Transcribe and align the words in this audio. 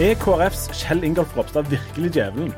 Er 0.00 0.14
KrFs 0.16 0.70
Kjell 0.72 1.02
Ingolf 1.04 1.34
Ropstad 1.36 1.68
virkelig 1.68 2.14
djevelen? 2.14 2.54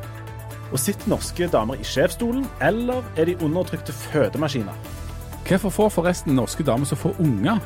Og 0.71 0.79
sitter 0.79 1.10
norske 1.10 1.49
damer 1.50 1.75
i 1.75 1.87
sjefsstolen, 1.87 2.45
eller 2.62 3.03
er 3.18 3.26
de 3.26 3.34
undertrykte 3.42 3.92
fødemaskiner? 3.92 4.76
Hvorfor 5.49 5.75
får 5.75 5.89
forresten 5.97 6.39
norske 6.39 6.62
damer 6.62 6.86
så 6.86 6.94
få 6.94 7.10
unger? 7.18 7.58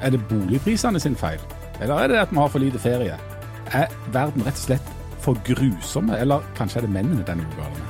Er 0.00 0.14
det 0.14 0.22
boligprisene 0.30 1.00
sin 1.02 1.18
feil? 1.18 1.42
Eller 1.80 1.94
er 1.94 2.08
det 2.08 2.22
at 2.22 2.30
vi 2.30 2.38
har 2.38 2.48
for 2.48 2.62
lite 2.62 2.78
ferie? 2.78 3.18
Er 3.74 3.90
verden 4.14 4.46
rett 4.46 4.54
og 4.54 4.66
slett 4.68 4.96
for 5.18 5.34
grusomme, 5.44 6.14
eller 6.14 6.46
kanskje 6.54 6.78
er 6.78 6.86
det 6.86 6.94
mennene 6.94 7.26
denne 7.26 7.42
er 7.58 7.87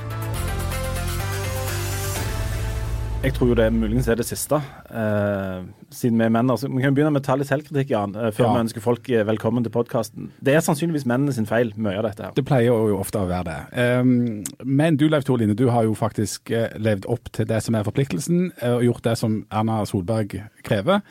Jeg 3.19 3.33
tror 3.35 3.49
jo 3.51 3.55
det 3.59 3.65
muligens 3.75 4.07
er 4.07 4.15
det 4.15 4.23
siste, 4.29 4.55
eh, 4.95 5.63
siden 5.91 6.17
vi 6.21 6.23
er 6.23 6.29
menn. 6.31 6.49
Altså, 6.49 6.69
vi 6.71 6.81
kan 6.81 6.95
begynne 6.95 7.11
med 7.11 7.19
å 7.21 7.25
ta 7.25 7.35
litt 7.35 7.49
selvkritikk, 7.49 7.89
Jan, 7.91 8.15
eh, 8.15 8.31
før 8.31 8.45
Ja. 8.45 8.53
vi 8.53 8.59
ønsker 8.63 8.81
folk 8.81 9.09
eh, 9.09 9.25
velkommen 9.25 9.61
til 9.61 9.71
podkasten. 9.71 10.29
Det 10.41 10.55
er 10.55 10.61
sannsynligvis 10.61 11.05
mennene 11.05 11.33
sin 11.33 11.45
feil, 11.45 11.73
mye 11.75 11.97
av 11.97 12.03
dette 12.03 12.23
her. 12.23 12.31
Det 12.33 12.45
pleier 12.45 12.67
jo 12.71 12.97
ofte 12.97 13.19
å 13.19 13.27
være 13.27 13.43
det. 13.43 13.99
Um, 13.99 14.43
men 14.63 14.95
du 14.95 15.09
Leif 15.09 15.25
Tore 15.25 15.39
Line, 15.39 15.53
du 15.53 15.67
har 15.67 15.83
jo 15.83 15.93
faktisk 15.95 16.49
eh, 16.51 16.69
levd 16.79 17.05
opp 17.07 17.29
til 17.33 17.45
det 17.45 17.61
som 17.61 17.75
er 17.75 17.83
forpliktelsen, 17.83 18.53
og 18.63 18.83
gjort 18.83 19.01
det 19.03 19.17
som 19.17 19.45
Erna 19.51 19.83
Solberg 19.85 20.39
krever. 20.63 21.01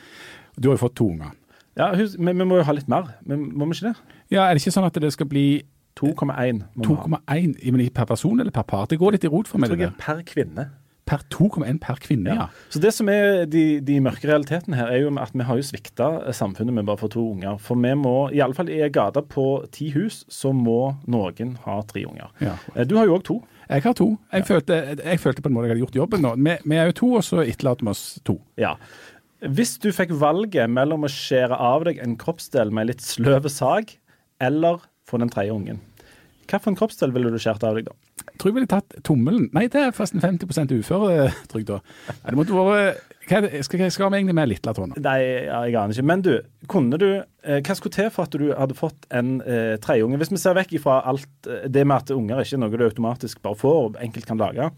Du 0.59 0.71
har 0.71 0.79
jo 0.79 0.89
fått 0.89 0.97
to 0.97 1.11
unger. 1.11 1.33
Ja, 1.77 1.95
hus, 1.95 2.17
men 2.19 2.39
vi 2.39 2.45
må 2.45 2.57
jo 2.57 2.65
ha 2.65 2.73
litt 2.73 2.89
mer, 2.89 3.05
men 3.27 3.53
må 3.53 3.69
vi 3.69 3.77
ikke 3.77 3.93
det? 3.93 3.97
Ja, 4.31 4.49
Er 4.49 4.55
det 4.55 4.63
ikke 4.65 4.73
sånn 4.73 4.87
at 4.87 4.95
det 4.95 5.13
skal 5.13 5.27
bli 5.27 5.63
2,1 5.95 6.65
må 6.75 6.87
vi 6.89 6.95
ha. 6.95 7.21
2,1 7.29 7.71
men 7.73 7.91
per 7.91 8.07
person 8.07 8.41
eller 8.41 8.51
per 8.51 8.63
par? 8.63 8.87
Det 8.87 8.99
går 8.99 9.13
litt 9.13 9.25
i 9.25 9.29
rot 9.29 9.47
for 9.47 9.59
meg. 9.59 9.69
Jeg 9.69 9.77
tror 9.77 9.85
jeg 9.85 9.93
er 9.93 10.05
per 10.05 10.23
kvinne. 10.23 10.71
Per 11.09 11.23
2,1 11.33 11.79
per 11.81 11.97
kvinne, 12.05 12.35
ja. 12.37 12.47
Så 12.69 12.81
det 12.83 12.91
som 12.93 13.09
er 13.09 13.47
de, 13.49 13.63
de 13.81 13.95
mørke 14.05 14.29
realitetene 14.29 14.77
her, 14.77 14.91
er 14.93 15.01
jo 15.07 15.13
at 15.23 15.33
vi 15.33 15.47
har 15.49 15.57
jo 15.57 15.65
svikta 15.65 16.09
samfunnet 16.37 16.75
med 16.77 16.85
bare 16.89 17.01
for 17.01 17.09
to 17.15 17.23
unger. 17.33 17.57
For 17.65 17.81
vi 17.81 17.95
må, 17.97 18.13
i 18.37 18.43
alle 18.45 18.53
fall 18.59 18.69
i 18.69 18.77
ei 18.85 18.91
gate 18.93 19.23
på 19.33 19.45
ti 19.73 19.89
hus, 19.95 20.21
så 20.29 20.53
må 20.53 20.75
noen 21.09 21.55
ha 21.65 21.79
tre 21.89 22.05
unger. 22.11 22.29
Ja. 22.45 22.59
Eh, 22.75 22.85
Du 22.85 22.99
har 23.01 23.09
jo 23.09 23.17
òg 23.17 23.25
to. 23.25 23.39
Jeg 23.69 23.83
har 23.85 23.97
to. 23.97 24.11
Jeg, 24.33 24.45
følte, 24.49 24.77
jeg 25.01 25.21
følte 25.21 25.43
på 25.45 25.49
en 25.51 25.57
måte 25.57 25.69
jeg 25.69 25.75
hadde 25.77 25.85
gjort 25.87 25.97
jobben 26.03 26.23
nå. 26.25 26.35
Vi, 26.45 26.57
vi 26.73 26.77
er 26.81 26.91
jo 26.93 26.99
to, 27.01 27.09
og 27.19 27.25
så 27.25 27.41
etterlater 27.45 27.85
vi 27.89 27.93
oss 27.93 28.05
to. 28.29 28.37
Ja. 28.61 28.75
Hvis 29.45 29.77
du 29.81 29.89
fikk 29.95 30.13
valget 30.19 30.69
mellom 30.73 31.05
å 31.07 31.11
skjære 31.13 31.57
av 31.57 31.85
deg 31.89 32.01
en 32.05 32.17
kroppsdel 32.21 32.73
med 32.75 32.89
litt 32.91 33.05
sløve 33.05 33.49
sag, 33.53 33.93
eller 34.41 34.81
få 35.09 35.21
den 35.23 35.31
tredje 35.33 35.53
ungen, 35.57 35.81
hvilken 36.49 36.77
kroppsdel 36.81 37.13
ville 37.17 37.31
du 37.33 37.37
skåret 37.41 37.65
av 37.69 37.77
deg 37.77 37.89
da? 37.91 37.97
Tror 38.39 38.53
jeg 38.53 38.57
ville 38.61 38.71
tatt 38.71 38.97
tommelen. 39.07 39.49
Nei, 39.57 39.67
det 39.73 39.81
er 39.83 39.95
forresten 39.97 40.23
50 40.23 40.79
uføretrygd 40.79 41.71
da. 41.71 41.79
Det 42.23 42.39
måtte 42.39 42.55
vært 42.57 43.05
Hva 43.29 43.41
er 43.41 43.45
det? 43.45 43.63
Skal, 43.67 43.83
skal 43.93 44.13
vi 44.13 44.21
egentlig 44.21 44.37
med 44.39 44.49
Litlatåna? 44.49 44.97
Nei, 45.05 45.19
jeg 45.49 45.77
aner 45.77 45.93
ikke. 45.93 46.07
Men 46.09 46.25
du, 46.25 46.33
kunne 46.71 47.01
du 47.01 47.09
eh, 47.19 47.59
Hva 47.61 47.77
skulle 47.77 47.97
til 47.99 48.09
for 48.15 48.29
at 48.29 48.39
du 48.39 48.49
hadde 48.55 48.79
fått 48.79 49.09
en 49.15 49.39
eh, 49.43 49.75
tredjeunge? 49.85 50.21
Hvis 50.23 50.33
vi 50.33 50.41
ser 50.41 50.57
vekk 50.59 50.79
ifra 50.79 51.03
alt 51.11 51.51
eh, 51.51 51.67
det 51.69 51.85
med 51.85 51.99
at 51.99 52.15
unger 52.15 52.45
ikke 52.45 52.57
er 52.57 52.65
noe 52.65 52.81
du 52.81 52.87
automatisk 52.87 53.43
bare 53.45 53.59
får 53.59 53.81
og 53.83 54.01
enkelt 54.07 54.31
kan 54.31 54.41
lage. 54.41 54.71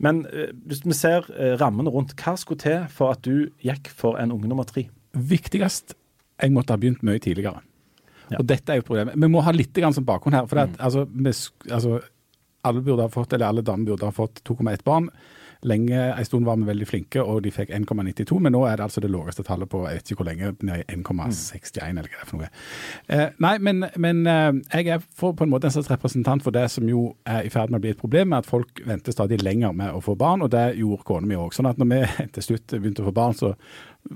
Men 0.00 0.22
eh, 0.30 0.52
hvis 0.68 0.84
vi 0.86 0.96
ser 0.96 1.26
eh, 1.34 1.56
rammene 1.60 1.92
rundt, 1.92 2.14
hva 2.20 2.36
skulle 2.40 2.62
til 2.62 2.84
for 2.92 3.16
at 3.16 3.24
du 3.26 3.50
gikk 3.64 3.90
for 3.92 4.20
en 4.20 4.32
unge 4.36 4.48
nummer 4.50 4.68
tre? 4.68 4.86
Viktigst 5.16 5.96
jeg 6.40 6.54
måtte 6.54 6.72
ha 6.72 6.80
begynt 6.80 7.02
mye 7.04 7.20
tidligere. 7.20 7.60
Ja. 8.30 8.38
Og 8.38 8.46
dette 8.48 8.72
er 8.72 8.80
jo 8.80 8.86
problemet. 8.86 9.18
Vi 9.18 9.28
må 9.28 9.42
ha 9.44 9.52
litt 9.54 9.74
grann 9.76 9.94
som 9.96 10.06
bakgrunn 10.06 10.36
her. 10.38 10.46
for 10.48 10.56
det 10.56 10.70
at, 10.70 10.80
altså, 10.86 11.04
vi, 11.10 11.32
altså, 11.68 11.98
alle 12.62 12.82
burde 12.84 13.06
ha 13.06 13.12
fått, 13.12 13.32
eller 13.32 13.50
alle 13.50 13.66
damer 13.66 13.92
burde 13.92 14.08
ha 14.08 14.14
fått 14.14 14.42
2,1 14.48 14.84
barn. 14.84 15.10
Lenge, 15.62 16.14
En 16.14 16.24
stund 16.24 16.46
var 16.46 16.56
vi 16.56 16.64
veldig 16.64 16.86
flinke, 16.88 17.20
og 17.20 17.42
de 17.44 17.50
fikk 17.52 17.68
1,92, 17.76 18.38
men 18.40 18.54
nå 18.54 18.62
er 18.64 18.78
det 18.78 18.84
altså 18.86 19.02
det 19.04 19.10
laveste 19.12 19.44
tallet 19.44 19.68
på 19.68 19.82
jeg 19.84 19.98
vet 19.98 20.12
ikke 20.12 20.22
hvor 20.22 20.28
lenge, 20.30 20.52
ned 20.64 20.84
i 20.86 20.94
1,61 20.94 21.82
eller 21.90 22.08
hva 22.08 22.14
det 22.14 22.22
er 22.22 22.30
for 22.30 22.40
noe. 22.40 22.48
Eh, 23.12 23.26
nei, 23.44 23.52
men, 23.60 23.84
men 24.00 24.22
eh, 24.24 24.62
jeg 24.72 24.94
er 24.96 25.04
for, 25.04 25.36
på 25.36 25.44
en 25.44 25.52
måte 25.52 25.68
en 25.68 25.74
slags 25.74 25.90
representant 25.92 26.44
for 26.44 26.56
det 26.56 26.64
som 26.72 26.88
jo 26.88 27.10
er 27.28 27.44
i 27.44 27.52
ferd 27.52 27.68
med 27.68 27.82
å 27.82 27.84
bli 27.84 27.92
et 27.92 28.00
problem, 28.00 28.32
med 28.32 28.40
at 28.40 28.48
folk 28.48 28.80
venter 28.88 29.12
stadig 29.12 29.42
lenger 29.44 29.76
med 29.76 29.92
å 29.92 30.00
få 30.04 30.16
barn, 30.16 30.46
og 30.46 30.52
det 30.54 30.64
gjorde 30.80 31.04
kona 31.10 31.28
mi 31.28 31.36
òg. 31.36 31.52
Sånn 31.52 31.68
at 31.68 31.80
når 31.80 31.92
vi 31.92 32.00
til 32.38 32.48
slutt 32.48 32.78
begynte 32.78 33.04
å 33.04 33.10
få 33.10 33.16
barn, 33.20 33.36
så 33.36 33.52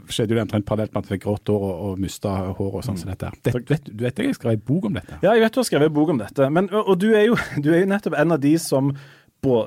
skjedde 0.08 0.34
jo 0.34 0.38
det 0.38 0.44
omtrent 0.46 0.66
parallelt 0.68 0.94
med 0.94 1.04
at 1.04 1.10
vi 1.10 1.16
fikk 1.16 1.26
grått 1.26 1.50
hår 1.52 1.66
og, 1.66 1.74
og 1.88 1.98
mista 2.02 2.30
hår 2.58 2.78
og 2.80 2.86
sånn 2.86 3.00
som 3.00 3.10
dette. 3.12 3.32
Det, 3.44 3.52
vet, 3.68 3.90
du 3.90 4.06
vet 4.06 4.22
jeg 4.24 4.38
skrev 4.38 4.56
en 4.56 4.64
bok 4.70 4.88
om 4.88 4.96
dette? 4.96 5.18
Ja, 5.22 5.34
jeg 5.34 5.44
vet 5.44 5.56
du 5.56 5.60
har 5.60 5.68
skrevet 5.68 5.92
en 5.92 5.98
bok 5.98 6.14
om 6.14 6.22
dette, 6.22 6.48
men, 6.56 6.70
og, 6.72 6.94
du, 7.00 7.10
er 7.14 7.28
jo, 7.28 7.36
du 7.64 7.70
er 7.74 7.84
jo 7.84 7.90
nettopp 7.92 8.16
en 8.20 8.36
av 8.36 8.42
de 8.42 8.56
som 8.62 8.94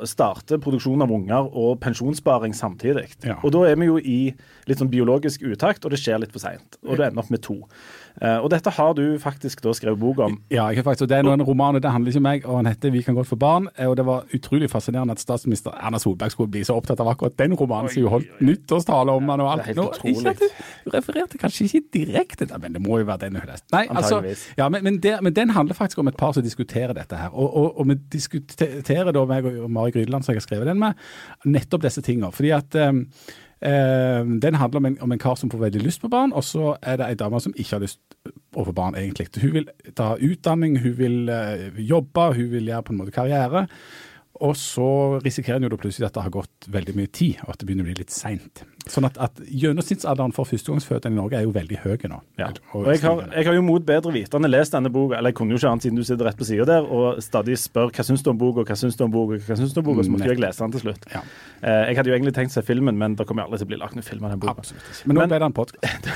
starter 0.09 0.57
produksjon 0.57 1.03
av 1.05 1.11
unger 1.13 1.51
og 1.53 1.75
pensjonssparing 1.83 2.55
samtidig. 2.57 3.11
Ja. 3.21 3.35
Og 3.45 3.51
da 3.53 3.67
er 3.69 3.77
vi 3.77 3.89
jo 3.89 3.99
i 3.99 4.19
litt 4.65 4.81
sånn 4.81 4.89
biologisk 4.89 5.43
utakt, 5.45 5.85
og 5.85 5.93
det 5.93 5.99
skjer 6.01 6.23
litt 6.23 6.33
for 6.33 6.41
seint. 6.41 6.79
Og 6.81 6.97
du 6.97 7.03
ender 7.05 7.21
opp 7.21 7.29
med 7.29 7.43
to. 7.45 7.59
Eh, 8.21 8.37
og 8.41 8.49
dette 8.49 8.71
har 8.73 8.93
du 8.97 9.03
faktisk 9.21 9.61
da 9.61 9.73
skrevet 9.77 9.99
bok 10.01 10.21
om. 10.25 10.37
Ja, 10.49 10.67
jeg 10.71 10.81
har 10.81 10.87
faktisk, 10.87 11.05
og 11.05 11.11
det 11.11 11.19
er 11.19 11.27
noen 11.27 11.43
og 11.45 11.81
det 11.81 11.91
handler 11.91 12.11
ikke 12.11 12.21
om 12.21 12.27
meg, 12.27 12.45
og 12.45 12.55
han 12.57 12.65
heter 12.65 12.91
'Vi 12.91 13.01
kan 13.01 13.15
godt 13.15 13.27
få 13.27 13.35
barn'. 13.35 13.67
Og 13.87 13.97
det 13.97 14.05
var 14.05 14.25
utrolig 14.33 14.69
fascinerende 14.69 15.11
at 15.11 15.19
statsminister 15.19 15.71
Erna 15.71 15.97
Solberg 15.97 16.31
skulle 16.31 16.51
bli 16.51 16.63
så 16.63 16.73
opptatt 16.73 16.99
av 16.99 17.07
akkurat 17.07 17.37
den 17.37 17.53
romanen, 17.53 17.89
som 17.89 18.01
jo 18.01 18.09
holdt 18.09 18.41
nyttårstale 18.41 19.11
om 19.11 19.29
han 19.29 19.41
og 19.41 19.51
alt. 19.51 19.75
Nå, 19.75 19.91
ikke 20.03 20.29
at 20.29 20.39
du, 20.39 20.91
refererte 20.93 21.37
kanskje 21.37 21.63
ikke 21.63 21.81
direkte, 21.93 22.45
da, 22.45 22.57
men 22.57 22.73
det 22.73 22.81
må 22.81 22.99
jo 22.99 23.05
være 23.05 23.17
den 23.17 23.33
du 23.33 23.39
har 23.39 23.47
lest. 23.47 23.65
Nei, 23.71 23.85
altså, 23.89 24.23
ja, 24.57 24.69
men, 24.69 24.83
men, 24.83 24.99
det, 24.99 25.17
men 25.21 25.33
den 25.33 25.49
handler 25.49 25.73
faktisk 25.73 25.97
om 25.97 26.07
et 26.07 26.17
par 26.17 26.31
som 26.31 26.43
diskuterer 26.43 26.93
dette 26.93 27.15
her. 27.15 27.29
Og, 27.29 27.57
og, 27.57 27.79
og 27.79 27.87
vi 27.87 27.95
diskuterer 28.11 29.11
da, 29.11 29.25
meg 29.25 29.45
og 29.45 29.71
Mari 29.71 29.91
Grydeland, 29.91 30.23
som 30.23 30.33
jeg 30.33 30.41
har 30.41 30.47
skrevet 30.47 30.67
den 30.67 30.79
med, 30.79 30.93
nettopp 31.45 31.81
disse 31.81 32.01
tingene. 32.01 32.31
Fordi 32.31 32.49
at 32.49 32.75
um, 32.75 33.05
Eh, 33.07 33.46
den 33.57 34.55
handler 34.61 34.77
om 34.77 34.85
en, 34.85 34.97
om 35.01 35.11
en 35.11 35.21
kar 35.21 35.35
som 35.35 35.49
får 35.49 35.63
veldig 35.63 35.81
lyst 35.81 36.03
på 36.03 36.11
barn, 36.13 36.33
og 36.33 36.43
så 36.45 36.75
er 36.81 36.99
det 36.99 37.07
ei 37.07 37.17
dame 37.17 37.39
som 37.41 37.55
ikke 37.57 37.73
har 37.75 37.81
lyst 37.81 38.01
å 38.57 38.65
få 38.67 38.73
barn, 38.75 38.97
egentlig. 38.97 39.29
Hun 39.41 39.55
vil 39.55 39.69
ta 39.97 40.11
utdanning, 40.17 40.77
hun 40.83 40.95
vil 40.97 41.31
eh, 41.33 41.81
jobbe, 41.81 42.29
hun 42.37 42.51
vil 42.53 42.69
gjøre 42.71 42.87
på 42.87 42.93
en 42.93 43.01
måte 43.01 43.15
karriere. 43.15 43.65
Og 44.45 44.53
så 44.59 44.89
risikerer 45.23 45.57
en 45.57 45.67
jo 45.67 45.73
da 45.73 45.79
plutselig 45.81 46.09
at 46.09 46.17
det 46.17 46.25
har 46.27 46.33
gått 46.33 46.69
veldig 46.73 46.97
mye 46.97 47.09
tid, 47.09 47.41
og 47.45 47.53
at 47.53 47.61
det 47.61 47.69
begynner 47.69 47.87
å 47.87 47.89
bli 47.89 47.99
litt 48.01 48.13
seint. 48.13 48.63
Sånn 48.93 49.07
at, 49.07 49.17
at 49.21 49.39
gjennomsnittsalderen 49.47 50.33
for 50.35 50.49
førstegangsfødte 50.49 51.11
i 51.11 51.15
Norge 51.15 51.39
er 51.39 51.47
jo 51.47 51.53
veldig 51.55 51.79
høy 51.83 51.95
nå. 52.07 52.19
Ja. 52.39 52.49
Og 52.77 52.87
jeg 52.91 53.01
har, 53.03 53.23
jeg 53.33 53.47
har 53.49 53.57
jo 53.57 53.63
mot 53.65 53.83
bedre 53.85 54.13
vitende 54.13 54.49
lest 54.51 54.75
denne 54.75 54.91
boka, 54.93 55.17
eller 55.17 55.33
jeg 55.33 55.39
kunne 55.39 55.55
jo 55.55 55.61
ikke 55.61 55.71
annet 55.71 55.87
siden 55.87 55.99
du 55.99 56.05
sitter 56.07 56.27
rett 56.29 56.39
på 56.39 56.47
sida 56.47 56.67
der, 56.69 56.87
og 56.87 57.21
stadig 57.23 57.57
spør 57.59 57.91
hva 57.95 58.05
syns 58.05 58.23
du 58.25 58.31
om 58.31 58.39
boka, 58.39 58.65
hva 58.67 58.77
syns 58.79 58.97
du 58.99 59.03
om 59.05 59.13
boka, 59.13 59.39
hva 59.47 59.57
syns 59.59 59.75
du 59.75 59.81
om 59.81 59.87
boka, 59.87 60.05
så 60.05 60.13
måtte 60.13 60.29
jo 60.29 60.35
jeg 60.35 60.43
lese 60.43 60.63
den 60.63 60.75
til 60.75 60.85
slutt. 60.85 61.07
Ja. 61.13 61.23
Eh, 61.61 61.83
jeg 61.89 61.99
hadde 61.99 62.11
jo 62.11 62.17
egentlig 62.17 62.35
tenkt 62.37 62.55
seg 62.55 62.67
filmen, 62.67 62.99
men 62.99 63.17
det 63.17 63.27
kommer 63.29 63.47
aldri 63.47 63.61
til 63.61 63.69
å 63.69 63.71
bli 63.73 63.81
lagt 63.81 63.97
noen 63.97 64.07
film 64.07 64.27
av 64.27 64.35
den 64.35 64.43
boka. 64.43 64.55
Absolutt 64.61 64.91
ikke. 64.91 65.09
Men 65.09 65.19
nå 65.19 65.27
ble 65.27 65.41
det 65.41 65.49
en 65.49 65.57
podkast. 65.57 66.11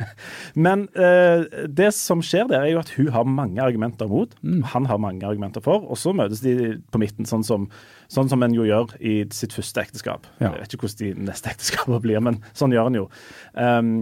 Men 0.66 0.86
eh, 0.96 1.66
det 1.82 1.90
som 1.96 2.22
skjer 2.24 2.48
der, 2.50 2.64
er 2.64 2.72
jo 2.72 2.80
at 2.82 2.94
hun 2.96 3.12
har 3.14 3.28
mange 3.28 3.62
argumenter 3.62 4.08
mot. 4.10 4.32
Mm. 4.42 4.62
Han 4.72 4.88
har 4.90 5.02
mange 5.02 5.26
argumenter 5.28 5.64
for, 5.64 5.84
og 5.84 6.00
så 6.00 6.14
møtes 6.16 6.42
de 6.44 6.76
på 6.92 7.02
midten, 7.02 7.28
sånn 7.28 7.44
som, 7.46 7.68
sånn 8.12 8.30
som 8.30 8.44
en 8.46 8.54
jo 8.54 8.66
gjør 8.66 8.94
i 9.00 9.16
sitt 9.34 9.54
første 9.56 9.82
ekteskap. 9.82 10.28
Ja. 10.38 10.52
Jeg 10.52 10.62
vet 10.62 10.76
ikke 10.76 10.86
hvordan 10.86 11.02
de 11.02 11.26
neste 11.30 11.50
ekteskapene 11.52 12.00
blir, 12.04 12.22
men 12.24 12.40
sånn 12.56 12.74
gjør 12.74 12.90
en 12.90 13.00
jo. 13.00 13.08
Um, 13.54 13.92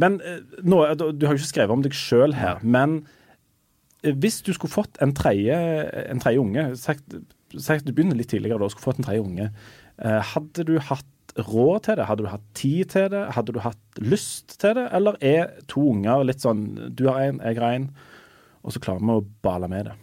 men 0.00 0.20
eh, 0.24 0.42
nå, 0.64 0.80
du 0.96 1.26
har 1.26 1.36
jo 1.36 1.40
ikke 1.40 1.52
skrevet 1.52 1.74
om 1.74 1.84
deg 1.84 1.96
sjøl 1.96 2.36
her, 2.36 2.62
men 2.64 3.02
eh, 4.02 4.14
hvis 4.14 4.40
du 4.46 4.52
skulle 4.56 4.72
fått 4.72 5.00
en 5.04 5.14
tredje, 5.16 5.56
en 6.06 6.22
tredje 6.22 6.42
unge 6.42 6.68
sagt, 6.80 7.18
sagt, 7.56 7.86
Du 7.86 7.92
begynner 7.92 8.18
litt 8.18 8.32
tidligere 8.32 8.60
da, 8.62 8.70
skulle 8.72 8.88
fått 8.88 9.02
en 9.02 9.08
tredje 9.08 9.24
unge. 9.24 9.50
eh, 9.98 10.22
hadde 10.32 10.66
du 10.68 10.78
hatt 10.80 11.12
råd 11.36 11.84
til 11.84 11.98
det? 11.98 12.08
Hadde 12.08 12.24
du 12.24 12.30
hatt 12.32 12.44
tid 12.56 12.90
til 12.94 13.10
det? 13.12 13.22
Hadde 13.36 13.52
du 13.52 13.60
hatt 13.60 14.00
lyst 14.00 14.56
til 14.60 14.76
det? 14.78 14.88
Eller 14.96 15.18
er 15.20 15.52
to 15.68 15.84
unger 15.92 16.24
litt 16.24 16.40
sånn 16.44 16.64
Du 16.96 17.06
har 17.10 17.20
en, 17.26 17.40
jeg 17.44 17.60
har 17.60 17.76
en, 17.76 17.90
og 18.64 18.72
så 18.72 18.80
klarer 18.82 19.04
vi 19.04 19.18
å 19.20 19.26
bale 19.44 19.68
med 19.68 19.90
det? 19.90 19.96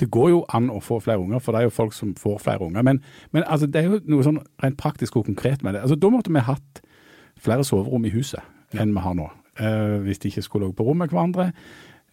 Det 0.00 0.08
går 0.12 0.30
jo 0.32 0.44
an 0.56 0.70
å 0.72 0.80
få 0.84 1.00
flere 1.04 1.20
unger, 1.20 1.42
for 1.44 1.52
det 1.52 1.60
er 1.60 1.68
jo 1.68 1.74
folk 1.76 1.92
som 1.96 2.14
får 2.18 2.38
flere 2.44 2.64
unger. 2.66 2.86
Men, 2.86 3.02
men 3.36 3.44
altså, 3.46 3.68
det 3.68 3.82
er 3.82 3.90
jo 3.90 4.00
noe 4.08 4.24
sånn 4.26 4.40
rent 4.62 4.80
praktisk 4.80 5.20
og 5.20 5.28
konkret 5.28 5.64
med 5.66 5.76
det. 5.76 5.84
Altså, 5.84 5.98
da 6.00 6.12
måtte 6.12 6.32
vi 6.32 6.46
hatt 6.46 6.82
flere 7.40 7.66
soverom 7.66 8.08
i 8.08 8.14
huset 8.14 8.78
enn 8.80 8.94
vi 8.94 9.04
har 9.04 9.14
nå. 9.18 9.28
Uh, 9.60 10.00
hvis 10.06 10.22
de 10.22 10.30
ikke 10.30 10.44
skulle 10.46 10.68
ligget 10.68 10.78
på 10.78 10.86
rom 10.88 11.00
med 11.02 11.12
hverandre. 11.12 11.50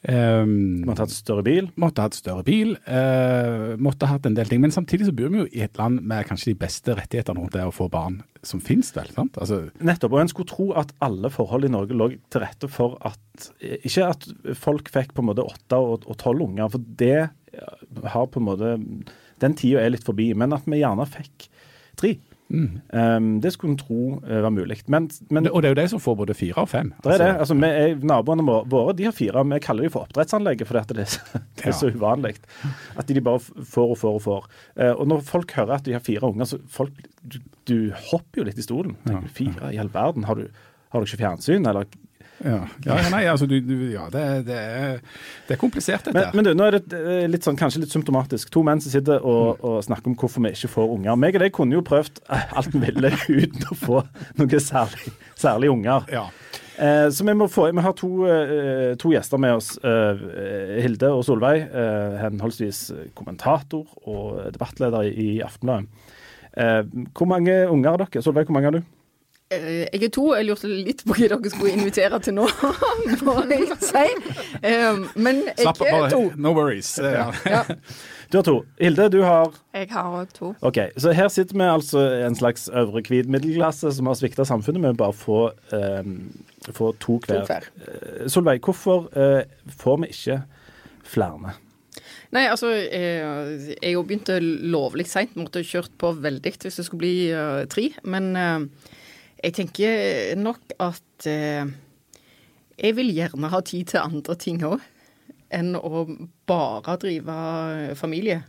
Um, 0.07 0.85
måtte 0.85 1.03
hatt 1.03 1.11
større 1.11 1.43
bil. 1.43 1.71
måtte 1.75 2.03
hatt 2.05 2.15
større 2.15 2.43
bil. 2.45 2.75
Uh, 2.85 3.73
måtte 3.81 4.09
hatt 4.09 4.27
en 4.29 4.35
del 4.37 4.49
ting. 4.49 4.61
Men 4.63 4.73
samtidig 4.73 5.07
så 5.07 5.15
bor 5.15 5.31
vi 5.33 5.41
jo 5.41 5.47
i 5.49 5.63
et 5.65 5.79
land 5.79 6.03
med 6.05 6.27
kanskje 6.29 6.51
de 6.51 6.59
beste 6.61 6.95
rettighetene 6.97 7.41
rundt 7.41 7.57
det 7.57 7.65
å 7.65 7.73
få 7.73 7.89
barn 7.91 8.21
som 8.45 8.61
finnes, 8.63 8.93
vel. 8.95 9.09
sant? 9.15 9.39
Altså, 9.41 9.65
Nettopp. 9.83 10.13
Og 10.13 10.21
en 10.21 10.31
skulle 10.31 10.51
tro 10.51 10.69
at 10.79 10.93
alle 11.03 11.31
forhold 11.33 11.67
i 11.67 11.73
Norge 11.73 11.97
lå 11.97 12.11
til 12.31 12.43
rette 12.43 12.69
for 12.71 12.99
at 13.07 13.49
Ikke 13.59 14.07
at 14.07 14.29
folk 14.57 14.89
fikk 14.93 15.11
på 15.13 15.23
en 15.23 15.31
måte 15.31 15.45
åtte 15.45 15.77
og 15.77 16.07
og 16.07 16.17
tolv 16.21 16.45
unger, 16.45 16.69
for 16.73 16.83
det 16.99 17.29
har 18.13 18.27
på 18.33 18.39
en 18.41 18.45
måte 18.47 18.71
Den 19.39 19.53
tida 19.57 19.81
er 19.85 19.93
litt 19.93 20.03
forbi. 20.07 20.31
Men 20.37 20.53
at 20.53 20.65
vi 20.65 20.79
gjerne 20.81 21.05
fikk 21.09 21.49
tre. 21.97 22.15
Um, 22.49 23.41
det 23.43 23.51
skulle 23.51 23.73
en 23.73 23.79
tro 23.79 23.97
uh, 24.23 24.37
var 24.45 24.53
mulig. 24.55 24.77
Men, 24.87 25.09
men 25.29 25.49
og 25.51 25.61
det 25.61 25.67
er 25.67 25.73
jo 25.73 25.79
de 25.81 25.85
som 25.91 25.99
får 25.99 26.15
både 26.21 26.35
fire 26.37 26.63
og 26.63 26.69
fem. 26.71 26.93
det 27.03 27.17
er 27.17 27.21
det. 27.23 27.27
Altså, 27.43 27.57
vi 27.59 27.67
er, 27.67 27.97
naboene 28.07 28.45
våre 28.71 28.93
de 28.95 29.03
har 29.09 29.15
fire. 29.15 29.43
Vi 29.51 29.59
kaller 29.65 29.83
de 29.87 29.91
for 29.91 30.07
oppdrettsanlegget 30.07 30.69
fordi 30.69 30.95
det 30.95 31.03
er, 31.03 31.11
så- 31.11 31.41
det 31.59 31.65
er 31.65 31.73
Ja. 31.73 31.75
så 31.81 31.91
uvanlig. 31.91 32.35
At 32.95 33.07
de 33.11 33.21
bare 33.21 33.39
får 33.43 33.91
og 33.93 33.99
får 33.99 34.15
og 34.15 34.23
får. 34.29 34.47
Uh, 34.79 34.93
og 34.93 35.05
når 35.11 35.25
folk 35.27 35.51
hører 35.59 35.75
at 35.75 35.83
de 35.89 35.97
har 35.97 36.05
fire 36.07 36.23
unger, 36.29 36.45
så 36.53 36.61
folk, 36.71 36.95
du, 37.27 37.39
du 37.67 37.77
hopper 38.11 38.41
jo 38.41 38.47
litt 38.47 38.57
i 38.63 38.65
stolen. 38.65 38.95
Tenker, 39.05 39.27
Fire 39.41 39.73
i 39.75 39.81
all 39.83 39.91
verden. 39.93 40.23
Har 40.29 40.39
du, 40.39 40.47
har 40.93 41.03
du 41.03 41.09
ikke 41.09 41.19
fjernsyn? 41.25 41.67
Eller 41.67 41.89
Ja, 42.45 42.59
ja 42.85 42.97
nei, 43.09 43.23
altså 43.31 43.47
du, 43.49 43.55
du, 43.65 43.73
ja, 43.91 44.05
det, 44.13 44.23
det, 44.45 44.57
det, 45.47 45.55
er, 45.55 45.59
komplisert, 45.59 46.05
dette. 46.05 46.13
Men, 46.17 46.35
men 46.37 46.45
du, 46.45 46.51
nå 46.57 46.67
er 46.67 46.77
det 46.77 47.01
litt 47.31 47.47
sånn, 47.47 47.57
kanskje 47.57 47.81
litt 47.81 47.93
symptomatisk. 47.93 48.51
To 48.53 48.61
menn 48.65 48.81
som 48.83 48.93
sitter 48.93 49.23
og, 49.23 49.57
og, 49.63 49.79
snakker 49.85 50.11
om 50.11 50.17
hvorfor 50.19 50.45
vi 50.45 50.53
ikke 50.53 50.71
får 50.75 50.93
unger. 50.97 51.17
Meg 51.19 51.39
og 51.39 51.45
deg 51.45 51.55
kunne 51.55 51.79
jo 51.79 51.85
prøvd 51.87 52.21
alt 52.59 52.73
vi 52.75 52.83
ville 52.85 53.13
uten 53.13 53.65
å 53.71 53.77
få 53.77 54.03
noen 54.37 54.63
særlig, 54.63 55.15
særlig 55.39 55.71
unger. 55.73 56.05
Ja. 56.13 56.27
Eh, 56.77 57.07
så 57.09 57.25
vi 57.25 57.33
må 57.33 57.47
få 57.49 57.71
Vi 57.73 57.81
har 57.81 57.95
to, 57.97 58.09
eh, 58.29 58.91
to 59.01 59.09
gjester 59.15 59.41
med 59.41 59.57
oss. 59.57 59.71
Eh, 59.81 60.83
Hilde 60.85 61.09
og 61.09 61.25
Solveig, 61.25 61.65
eh, 61.73 62.19
henholdsvis 62.21 62.91
kommentator 63.17 63.87
og 64.05 64.53
debattleder 64.53 65.09
i, 65.09 65.15
i 65.37 65.41
Aftenbladet. 65.41 65.89
Eh, 66.57 66.83
hvor 67.17 67.29
mange 67.29 67.57
unger 67.69 67.89
har 67.93 68.05
dere? 68.05 68.21
Solveig, 68.21 68.45
hvor 68.45 68.57
mange 68.57 68.69
har 68.69 68.77
du? 68.77 68.85
Eh, 69.47 69.85
jeg 69.93 70.03
er 70.03 70.11
to. 70.11 70.25
Jeg 70.35 70.47
lurte 70.49 70.67
litt 70.67 71.05
på 71.07 71.15
hva 71.15 71.27
dere 71.31 71.51
skulle 71.53 71.71
invitere 71.77 72.19
til 72.23 72.35
nå, 72.35 72.47
må 73.27 73.35
jeg 73.47 73.77
si. 73.79 74.03
Eh, 74.59 74.97
men 75.15 75.45
jeg 75.53 75.69
er 75.87 76.09
to. 76.11 76.23
No 76.35 76.51
worries. 76.57 76.97
Ja. 76.99 77.31
Ja. 77.47 77.63
Du 78.27 78.35
har 78.35 78.43
to. 78.43 78.57
Hilde, 78.75 79.05
du 79.07 79.21
har 79.23 79.53
Jeg 79.71 79.87
har 79.87 80.07
òg 80.11 80.33
to. 80.35 80.49
Ok, 80.67 80.81
Så 80.99 81.13
her 81.15 81.29
sitter 81.31 81.55
vi 81.55 81.63
altså 81.63 82.01
en 82.25 82.35
slags 82.35 82.65
øvre 82.67 82.99
hvit 83.07 83.29
middelklasse 83.31 83.93
som 83.95 84.09
har 84.11 84.17
svikta 84.19 84.43
samfunnet 84.43 84.83
med 84.83 84.97
å 84.97 84.99
bare 84.99 85.15
få, 85.15 85.37
um, 85.71 86.17
få 86.67 86.89
to 86.99 87.15
hver. 87.23 87.47
To 87.47 87.53
hver. 87.53 88.27
Solveig, 88.27 88.59
hvorfor 88.67 89.07
uh, 89.15 89.47
får 89.79 90.01
vi 90.01 90.11
ikke 90.11 90.41
flere? 91.07 91.53
Nei, 92.35 92.43
altså, 92.51 92.73
jeg, 92.75 93.77
jeg 93.79 94.03
begynte 94.03 94.41
lovlig 94.43 95.07
seint. 95.07 95.39
Måtte 95.39 95.63
kjørt 95.63 95.95
på 95.95 96.11
veldig 96.19 96.51
hvis 96.51 96.81
det 96.81 96.87
skulle 96.89 97.05
bli 97.05 97.15
uh, 97.31 97.63
tre. 97.71 97.93
Men 98.03 98.33
uh, 98.35 98.91
jeg 99.43 99.53
tenker 99.53 100.35
nok 100.39 100.75
at 100.81 101.27
eh, 101.29 101.69
jeg 102.77 102.97
vil 102.97 103.13
gjerne 103.13 103.51
ha 103.53 103.63
tid 103.65 103.93
til 103.93 104.03
andre 104.03 104.37
ting 104.39 104.61
òg 104.65 104.83
enn 105.53 105.77
å 105.79 106.03
bare 106.49 106.97
drive 106.99 107.35
familie. 107.95 108.41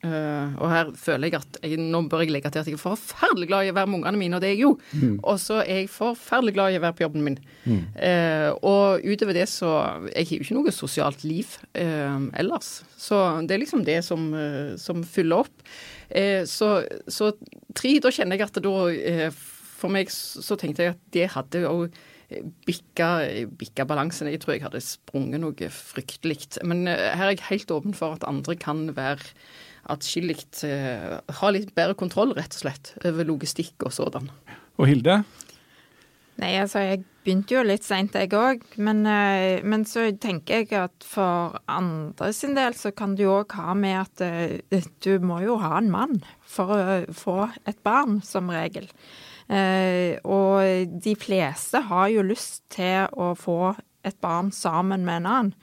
Uh, 0.00 0.56
og 0.56 0.70
her 0.72 0.90
føler 0.96 1.28
jeg 1.28 1.36
at 1.36 1.56
jeg, 1.60 1.76
Nå 1.76 1.98
bør 2.08 2.22
jeg 2.24 2.32
legge 2.32 2.48
til 2.48 2.62
at 2.62 2.68
jeg 2.70 2.78
er 2.78 2.80
forferdelig 2.80 3.50
glad 3.50 3.66
i 3.66 3.72
å 3.72 3.74
være 3.76 3.90
med 3.90 3.98
ungene 3.98 4.20
mine, 4.22 4.38
og 4.38 4.40
det 4.40 4.48
er 4.48 4.54
jeg 4.54 4.62
jo. 4.62 4.70
Mm. 4.96 5.18
Og 5.18 5.36
så 5.42 5.58
er 5.60 5.82
jeg 5.82 5.90
forferdelig 5.92 6.54
glad 6.56 6.72
i 6.72 6.78
å 6.78 6.84
være 6.86 6.96
på 6.96 7.04
jobben 7.04 7.26
min. 7.26 7.36
Mm. 7.66 7.82
Uh, 7.98 8.48
og 8.64 9.04
utover 9.04 9.36
det 9.36 9.44
så 9.52 9.74
Jeg 10.08 10.30
har 10.30 10.32
jo 10.38 10.46
ikke 10.46 10.56
noe 10.56 10.72
sosialt 10.72 11.26
liv 11.28 11.52
uh, 11.76 12.16
ellers. 12.40 12.72
Så 12.96 13.20
det 13.44 13.58
er 13.58 13.64
liksom 13.66 13.84
det 13.84 14.00
som, 14.06 14.30
som 14.80 15.04
fyller 15.04 15.44
opp. 15.44 15.70
så, 16.48 16.68
så 17.08 17.30
tre, 17.76 17.92
da 18.02 18.10
kjenner 18.12 18.40
jeg 18.40 18.48
at 18.48 18.58
da 18.64 19.30
for 19.80 19.92
meg 19.92 20.12
så 20.12 20.56
tenkte 20.60 20.86
jeg 20.86 20.94
at 20.94 21.04
det 21.16 21.30
hadde 21.34 21.64
jo 21.64 21.88
bikka, 22.66 23.08
bikka 23.58 23.86
balansen. 23.88 24.30
Jeg 24.30 24.42
tror 24.42 24.56
jeg 24.56 24.64
hadde 24.64 24.82
sprunget 24.84 25.42
noe 25.42 25.70
fryktelig. 25.74 26.62
Men 26.66 26.86
eh, 26.88 27.10
her 27.16 27.28
er 27.28 27.34
jeg 27.34 27.48
helt 27.50 27.74
åpen 27.74 27.96
for 27.96 28.18
at 28.18 28.26
andre 28.28 28.56
kan 28.60 28.88
være 28.96 29.32
atskillig 29.90 30.36
uh, 30.68 31.18
Ha 31.40 31.50
litt 31.50 31.70
bedre 31.74 31.96
kontroll, 31.98 32.34
rett 32.36 32.52
og 32.52 32.66
slett, 32.66 32.92
over 33.08 33.26
logistikk 33.26 33.86
og 33.88 33.94
sådan. 33.96 34.28
Og 34.78 34.90
Hilde? 34.90 35.22
Nei, 36.40 36.52
altså 36.60 36.82
jeg 36.84 37.00
begynte 37.24 37.56
jo 37.56 37.64
litt 37.64 37.84
seint, 37.84 38.14
jeg 38.14 38.30
òg. 38.36 38.62
Men, 38.80 39.02
men, 39.04 39.86
så 39.88 40.06
tenker 40.20 40.62
jeg 40.62 40.70
at 40.78 41.04
for 41.04 41.58
andre 41.68 42.30
sin 42.36 42.54
del 42.56 42.76
så 42.78 42.92
kan 42.96 43.16
du 43.16 43.26
òg 43.32 43.56
ha 43.58 43.74
med 43.76 43.98
at 44.04 44.86
du 45.04 45.10
må 45.24 45.40
jo 45.44 45.58
ha 45.60 45.74
en 45.80 45.90
mann 45.92 46.22
for 46.48 46.72
å 46.76 47.00
få 47.12 47.42
et 47.68 47.80
barn, 47.84 48.20
som 48.24 48.52
regel. 48.52 48.88
Eh, 49.50 50.18
og 50.22 50.98
de 51.02 51.14
fleste 51.18 51.82
har 51.90 52.10
jo 52.12 52.26
lyst 52.26 52.62
til 52.70 53.08
å 53.18 53.32
få 53.38 53.74
et 54.06 54.16
barn 54.22 54.52
sammen 54.54 55.04
med 55.06 55.22
en 55.22 55.30
annen. 55.30 55.54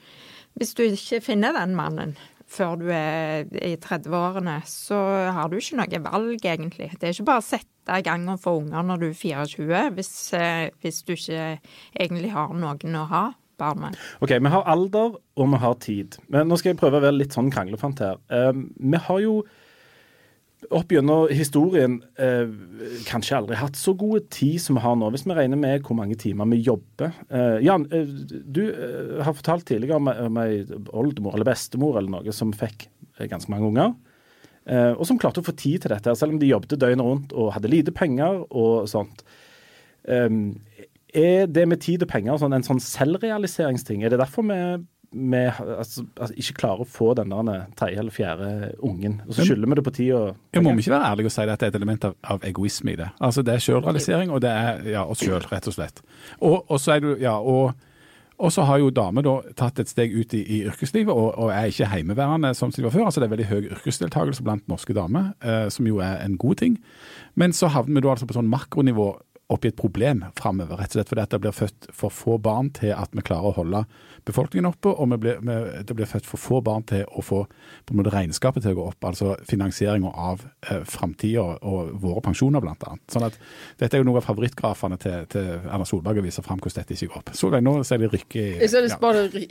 Hvis 0.58 0.74
du 0.76 0.84
ikke 0.84 1.22
finner 1.22 1.54
den 1.54 1.76
mannen 1.78 2.16
før 2.48 2.78
du 2.80 2.86
er 2.92 3.44
i 3.60 3.74
30-årene, 3.76 4.58
så 4.66 4.98
har 5.36 5.50
du 5.50 5.58
ikke 5.58 5.78
noe 5.78 6.00
valg, 6.06 6.38
egentlig. 6.40 6.90
Det 6.96 7.08
er 7.08 7.14
ikke 7.14 7.28
bare 7.28 7.42
å 7.42 7.48
sette 7.48 7.98
i 7.98 8.04
gang 8.04 8.24
og 8.32 8.40
få 8.42 8.56
unger 8.62 8.86
når 8.88 9.02
du 9.02 9.06
er 9.10 9.18
24, 9.20 9.82
hvis, 9.96 10.12
eh, 10.36 10.70
hvis 10.82 11.02
du 11.04 11.14
ikke 11.14 11.50
egentlig 11.92 12.32
har 12.32 12.56
noen 12.56 12.98
å 12.98 13.04
ha 13.12 13.24
barn 13.58 13.80
med. 13.82 13.98
Ok, 14.22 14.30
Vi 14.38 14.52
har 14.54 14.66
alder 14.70 15.18
og 15.18 15.48
vi 15.52 15.62
har 15.62 15.74
tid. 15.74 16.18
Men 16.28 16.48
nå 16.48 16.58
skal 16.58 16.72
jeg 16.72 16.80
prøve 16.80 17.00
å 17.00 17.04
være 17.04 17.18
litt 17.18 17.34
sånn 17.36 17.50
kranglefant 17.52 18.00
her. 18.04 18.20
Um, 18.28 18.68
vi 18.78 19.00
har 19.08 19.20
jo 19.24 19.42
opp 20.74 20.90
gjennom 20.92 21.28
historien 21.30 21.98
eh, 22.18 22.50
kanskje 23.06 23.36
aldri 23.38 23.58
hatt 23.60 23.78
så 23.78 23.94
god 23.98 24.26
tid 24.34 24.58
som 24.62 24.78
vi 24.78 24.82
har 24.82 24.96
nå, 24.98 25.10
hvis 25.14 25.24
vi 25.28 25.36
regner 25.36 25.60
med 25.60 25.84
hvor 25.86 25.96
mange 25.98 26.18
timer 26.18 26.48
vi 26.50 26.60
jobber. 26.66 27.14
Eh, 27.30 27.58
Jan, 27.64 27.86
eh, 27.94 28.10
du 28.42 28.64
eh, 28.66 29.22
har 29.24 29.36
fortalt 29.38 29.68
tidligere 29.70 30.00
om, 30.00 30.10
om 30.10 30.40
ei 30.42 30.64
oldemor 30.90 31.36
eller 31.36 31.48
bestemor 31.48 32.00
eller 32.00 32.12
noe 32.18 32.34
som 32.34 32.52
fikk 32.56 32.88
eh, 32.88 33.28
ganske 33.30 33.52
mange 33.54 33.70
unger. 33.70 33.94
Eh, 34.68 34.92
og 34.92 35.06
som 35.08 35.20
klarte 35.20 35.44
å 35.44 35.46
få 35.46 35.54
tid 35.56 35.84
til 35.84 35.94
dette, 35.94 36.16
selv 36.18 36.34
om 36.34 36.42
de 36.42 36.50
jobbet 36.50 36.76
døgnet 36.76 37.06
rundt 37.06 37.34
og 37.38 37.54
hadde 37.54 37.72
lite 37.72 37.94
penger 37.94 38.42
og 38.48 38.90
sånt. 38.90 39.24
er 40.08 41.46
det 41.46 41.64
med 41.68 41.80
tid 41.80 42.02
og 42.02 42.08
penger 42.10 42.38
sånn, 42.40 42.54
en 42.56 42.66
sånn 42.66 42.82
selvrealiseringsting? 42.82 44.02
Er 44.02 44.12
det 44.12 44.20
derfor 44.20 44.46
vi 44.48 44.58
vi 45.10 45.36
altså, 45.36 46.04
altså, 46.20 46.34
ikke 46.36 46.54
klarer 46.60 46.84
å 46.84 46.88
få 46.88 47.14
den 47.16 47.32
tredje 47.78 48.02
eller 48.02 48.12
fjerde 48.12 48.72
ungen. 48.84 49.20
Og 49.26 49.34
så 49.34 49.46
skylder 49.48 49.70
vi 49.70 49.78
det 49.78 49.84
på 49.86 49.94
tid. 49.96 50.12
Og, 50.18 50.38
ja, 50.52 50.62
må 50.64 50.74
ikke 50.76 50.94
være 50.94 51.10
ærlige 51.12 51.30
og 51.30 51.34
si 51.34 51.44
at 51.46 51.52
det 51.54 51.68
er 51.68 51.72
et 51.72 51.80
element 51.80 52.08
av, 52.10 52.16
av 52.34 52.44
egoisme 52.44 52.92
i 52.92 52.98
det? 53.00 53.08
Altså 53.24 53.42
Det 53.42 53.54
er 53.54 53.64
selvrealisering, 53.64 54.30
og 54.30 54.42
det 54.44 54.52
er 54.52 54.88
ja, 54.92 55.04
oss 55.08 55.24
sjøl, 55.24 55.40
rett 55.48 55.68
og 55.70 55.76
slett. 55.76 56.02
Og, 56.40 56.58
og, 56.66 56.76
så 56.80 56.96
er 56.96 57.04
du, 57.04 57.14
ja, 57.22 57.38
og, 57.40 57.72
og 58.38 58.52
så 58.52 58.66
har 58.68 58.82
jo 58.82 58.92
damer 58.94 59.24
da 59.24 59.38
tatt 59.56 59.80
et 59.80 59.90
steg 59.90 60.12
ut 60.12 60.36
i, 60.36 60.42
i 60.44 60.60
yrkeslivet 60.68 61.14
og, 61.14 61.30
og, 61.32 61.54
er 61.56 61.72
ikke 61.72 61.88
heimeværende 61.88 62.52
som 62.58 62.74
de 62.74 62.84
var 62.84 62.92
før. 62.94 63.08
Altså 63.08 63.24
Det 63.24 63.30
er 63.30 63.36
veldig 63.36 63.48
høy 63.48 63.72
yrkesdeltakelse 63.78 64.44
blant 64.44 64.68
norske 64.68 64.96
damer, 64.96 65.32
eh, 65.40 65.70
som 65.72 65.88
jo 65.88 66.02
er 66.04 66.20
en 66.26 66.36
god 66.36 66.60
ting. 66.60 66.76
Men 67.34 67.56
så 67.56 67.72
havner 67.72 67.96
vi 67.96 68.04
da 68.04 68.12
altså 68.12 68.28
på 68.28 68.36
sånn 68.36 68.52
makronivå 68.52 69.14
opp 69.48 69.64
i 69.64 69.70
et 69.72 69.78
problem 69.78 70.24
framover, 70.36 70.76
rett 70.76 70.92
og 70.92 70.98
slett 70.98 71.10
fordi 71.12 71.24
det 71.32 71.40
blir 71.40 71.56
født 71.56 71.88
for 71.96 72.12
få 72.12 72.36
barn 72.42 72.68
til 72.76 72.92
at 72.92 73.14
vi 73.16 73.24
klarer 73.24 73.48
å 73.48 73.56
holde 73.56 73.84
befolkningen 74.28 74.68
oppe, 74.68 74.92
og 74.92 75.14
blir, 75.20 75.40
det 75.40 75.96
blir 75.96 76.08
født 76.08 76.26
for 76.28 76.40
få 76.40 76.60
barn 76.64 76.84
til 76.88 77.04
å 77.08 77.24
få 77.24 77.44
på 77.48 77.94
en 77.94 78.00
måte 78.00 78.12
regnskapet 78.12 78.64
til 78.64 78.74
å 78.74 78.78
gå 78.78 78.86
opp, 78.90 79.06
altså 79.08 79.36
finansieringa 79.48 80.10
av 80.12 80.42
eh, 80.68 80.82
framtida 80.88 81.44
og 81.64 81.94
våre 82.02 82.22
pensjoner, 82.26 82.60
blant 82.64 82.84
annet. 82.88 83.04
Sånn 83.12 83.24
at 83.28 83.38
Dette 83.78 83.96
er 83.96 84.02
jo 84.02 84.08
noen 84.08 84.20
av 84.20 84.26
favorittgrafene 84.26 84.98
til, 85.00 85.24
til 85.32 85.48
Erna 85.56 85.86
Solberg 85.88 86.20
å 86.20 86.26
vise 86.26 86.44
fram 86.44 86.60
hvordan 86.60 86.82
dette 86.82 86.96
ikke 86.96 87.12
går 87.12 87.22
opp. 87.22 87.32
Solveig, 87.38 87.64
nå 87.64 87.74
ser 87.88 88.02
vi 88.02 88.10
rykke 88.12 88.44
i 88.44 88.68
ja. 88.68 88.82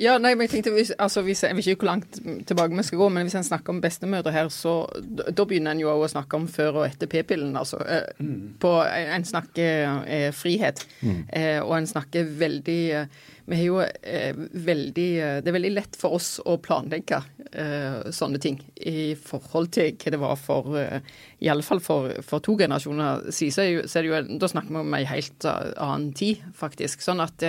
ja, 0.04 0.18
nei, 0.22 0.34
men 0.36 0.46
jeg 0.46 0.54
tenkte, 0.58 0.76
hvis, 0.76 0.94
altså, 0.94 1.24
hvis, 1.26 1.44
Jeg 1.48 1.58
vet 1.58 1.72
ikke 1.72 1.86
hvor 1.86 1.92
langt 1.94 2.20
tilbake 2.50 2.78
vi 2.78 2.86
skal 2.86 3.02
gå, 3.02 3.10
men 3.16 3.28
hvis 3.28 3.38
en 3.40 3.48
snakker 3.48 3.74
om 3.74 3.82
bestemødre 3.82 4.36
her, 4.36 4.52
så 4.54 4.76
da 5.02 5.48
begynner 5.48 5.74
en 5.74 5.82
jo 5.82 5.94
å 5.96 6.12
snakke 6.12 6.38
om 6.38 6.48
før 6.52 6.84
og 6.84 6.88
etter 6.90 7.10
p-pillen. 7.10 7.56
altså. 7.58 7.82
Eh, 7.82 8.22
mm. 8.22 8.38
På, 8.62 8.76
en 8.86 9.26
snakker 9.26 9.87
eh, 10.06 10.30
frihet, 10.36 10.84
mm. 11.02 11.18
eh, 11.30 11.58
og 11.64 11.78
en 11.80 11.90
snakker 11.90 12.30
veldig 12.40 12.82
eh, 13.00 13.18
vi 13.48 13.56
har 13.56 13.64
jo 13.64 13.78
eh, 13.80 14.36
veldig 14.68 15.08
eh, 15.24 15.38
Det 15.40 15.52
er 15.52 15.56
veldig 15.56 15.72
lett 15.72 15.96
for 15.96 16.18
oss 16.18 16.34
å 16.44 16.58
planlegge 16.60 17.22
eh, 17.54 18.10
sånne 18.12 18.42
ting 18.44 18.58
i 18.76 19.14
forhold 19.16 19.72
til 19.78 19.94
hva 19.96 20.12
det 20.12 20.20
var 20.20 20.34
for 20.42 20.76
eh, 20.76 21.00
I 21.40 21.52
alle 21.54 21.64
fall 21.64 21.80
for, 21.84 22.12
for 22.28 22.44
to 22.44 22.58
generasjoner 22.60 23.30
siden. 23.32 23.86
Så, 23.88 24.02
er 24.02 24.04
det 24.04 24.12
jo, 24.12 24.40
da 24.44 24.50
snakker 24.52 24.76
vi 24.76 24.82
om 24.82 24.98
ei 24.98 25.06
helt 25.08 25.48
annen 25.48 26.12
tid, 26.18 26.44
faktisk. 26.60 27.06
Sånn 27.06 27.24
at 27.24 27.46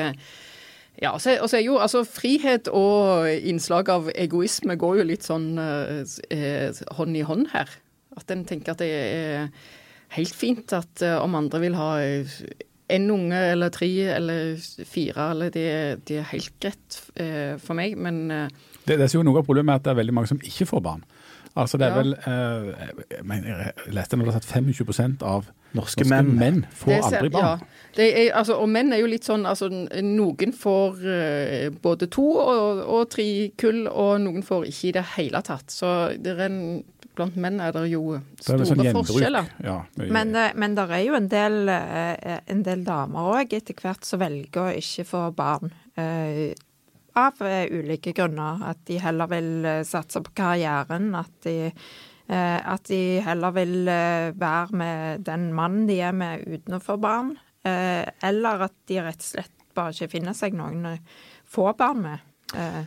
ja, 0.98 1.12
og 1.12 1.20
så 1.22 1.58
er 1.58 1.64
jo 1.64 1.80
altså 1.82 2.04
frihet 2.06 2.70
og 2.74 3.26
innslag 3.30 3.90
av 3.90 4.08
egoisme 4.14 4.78
går 4.78 5.00
jo 5.00 5.08
litt 5.10 5.26
sånn 5.26 5.50
eh, 5.58 6.80
hånd 6.98 7.18
i 7.18 7.26
hånd 7.26 7.50
her. 7.54 7.74
At 8.18 8.30
en 8.34 8.46
tenker 8.46 8.74
at 8.74 8.82
det 8.82 8.92
er 8.94 9.50
helt 10.16 10.34
fint 10.34 10.72
at 10.76 11.04
eh, 11.04 11.18
om 11.20 11.36
andre 11.38 11.60
vil 11.66 11.78
ha 11.78 11.92
en 12.88 13.10
unge 13.10 13.38
eller 13.52 13.68
tre 13.68 13.90
eller 14.14 14.56
fire, 14.88 15.30
eller 15.30 15.52
det, 15.52 15.68
det 16.08 16.22
er 16.22 16.30
helt 16.32 16.54
greit 16.60 17.00
eh, 17.20 17.54
for 17.60 17.76
meg, 17.78 17.98
men 18.00 18.30
eh, 18.32 18.48
det, 18.86 18.96
det, 18.96 19.10
er 19.10 19.18
jo 19.18 19.26
noe 19.26 19.42
av 19.42 19.48
problemet 19.48 19.68
med 19.68 19.80
at 19.80 19.86
det 19.86 19.92
er 19.92 20.00
veldig 20.00 20.16
mange 20.16 20.30
som 20.32 20.40
ikke 20.40 20.68
får 20.70 20.84
barn. 20.84 21.04
Altså 21.58 21.78
det 21.80 21.88
er 21.88 21.94
ja. 21.94 21.98
vel 21.98 22.12
eh, 22.14 22.90
Jeg, 23.16 23.24
mener, 23.26 23.62
jeg 23.66 23.94
leste 23.96 24.18
at 24.30 24.46
25 24.46 25.18
av 25.26 25.48
norske, 25.48 26.04
norske 26.04 26.06
menn, 26.08 26.30
menn, 26.38 26.60
får 26.76 26.92
er, 26.92 27.06
aldri 27.08 27.30
barn. 27.34 27.64
Ja. 27.64 28.04
Er, 28.04 28.30
altså, 28.38 28.58
og 28.62 28.68
menn 28.70 28.92
er 28.94 29.02
jo 29.02 29.08
litt 29.10 29.26
sånn 29.26 29.46
altså 29.48 29.68
Noen 29.72 30.54
får 30.54 31.00
uh, 31.02 31.68
både 31.82 32.08
to 32.14 32.28
og, 32.38 32.84
og, 32.84 33.08
tre 33.10 33.26
kull, 33.58 33.86
og 33.90 34.20
noen 34.22 34.46
får 34.46 34.68
ikke 34.70 34.88
i 34.88 34.94
det 35.00 35.04
hele 35.16 35.42
tatt. 35.44 35.72
Så 35.74 35.90
det 36.16 36.36
er 36.36 36.46
en 36.46 36.60
blant 37.18 37.36
menn 37.40 37.58
er 37.62 37.74
det 37.74 37.82
jo 37.90 38.02
store 38.38 38.62
det 38.62 38.68
sånn 38.70 38.82
forskjeller. 38.96 39.50
Ja, 39.66 39.76
men, 39.98 40.30
eh, 40.38 40.54
men 40.58 40.76
det 40.78 40.86
er 40.88 41.02
jo 41.04 41.16
en 41.18 41.28
del, 41.32 41.68
eh, 41.68 42.38
en 42.54 42.62
del 42.66 42.84
damer 42.86 43.32
òg 43.34 43.52
etter 43.58 43.76
hvert 43.78 44.06
som 44.08 44.22
velger 44.22 44.62
å 44.62 44.76
ikke 44.78 45.06
få 45.08 45.24
barn. 45.36 45.74
Eh, 45.98 46.54
av 47.18 47.40
ulike 47.42 48.12
grunner. 48.14 48.62
At 48.70 48.84
de 48.86 49.00
heller 49.02 49.26
vil 49.26 49.66
satse 49.82 50.22
på 50.22 50.36
karrieren. 50.38 51.10
At 51.18 51.32
de, 51.42 51.72
at 52.30 52.84
de 52.86 53.00
heller 53.26 53.50
vil 53.56 53.90
være 54.38 54.78
med 54.78 55.24
den 55.26 55.48
mannen 55.52 55.88
de 55.88 55.96
er 55.98 56.14
med 56.14 56.46
uten 56.46 56.78
å 56.78 56.80
få 56.84 56.94
barn. 57.02 57.32
Eller 57.66 58.68
at 58.68 58.76
de 58.86 59.00
rett 59.02 59.18
og 59.18 59.30
slett 59.32 59.58
bare 59.74 59.94
ikke 59.94 60.12
finner 60.14 60.36
seg 60.36 60.54
noen 60.58 60.86
å 60.92 60.94
få 61.48 61.72
barn 61.78 62.04
med. 62.04 62.24
Eh, 62.54 62.84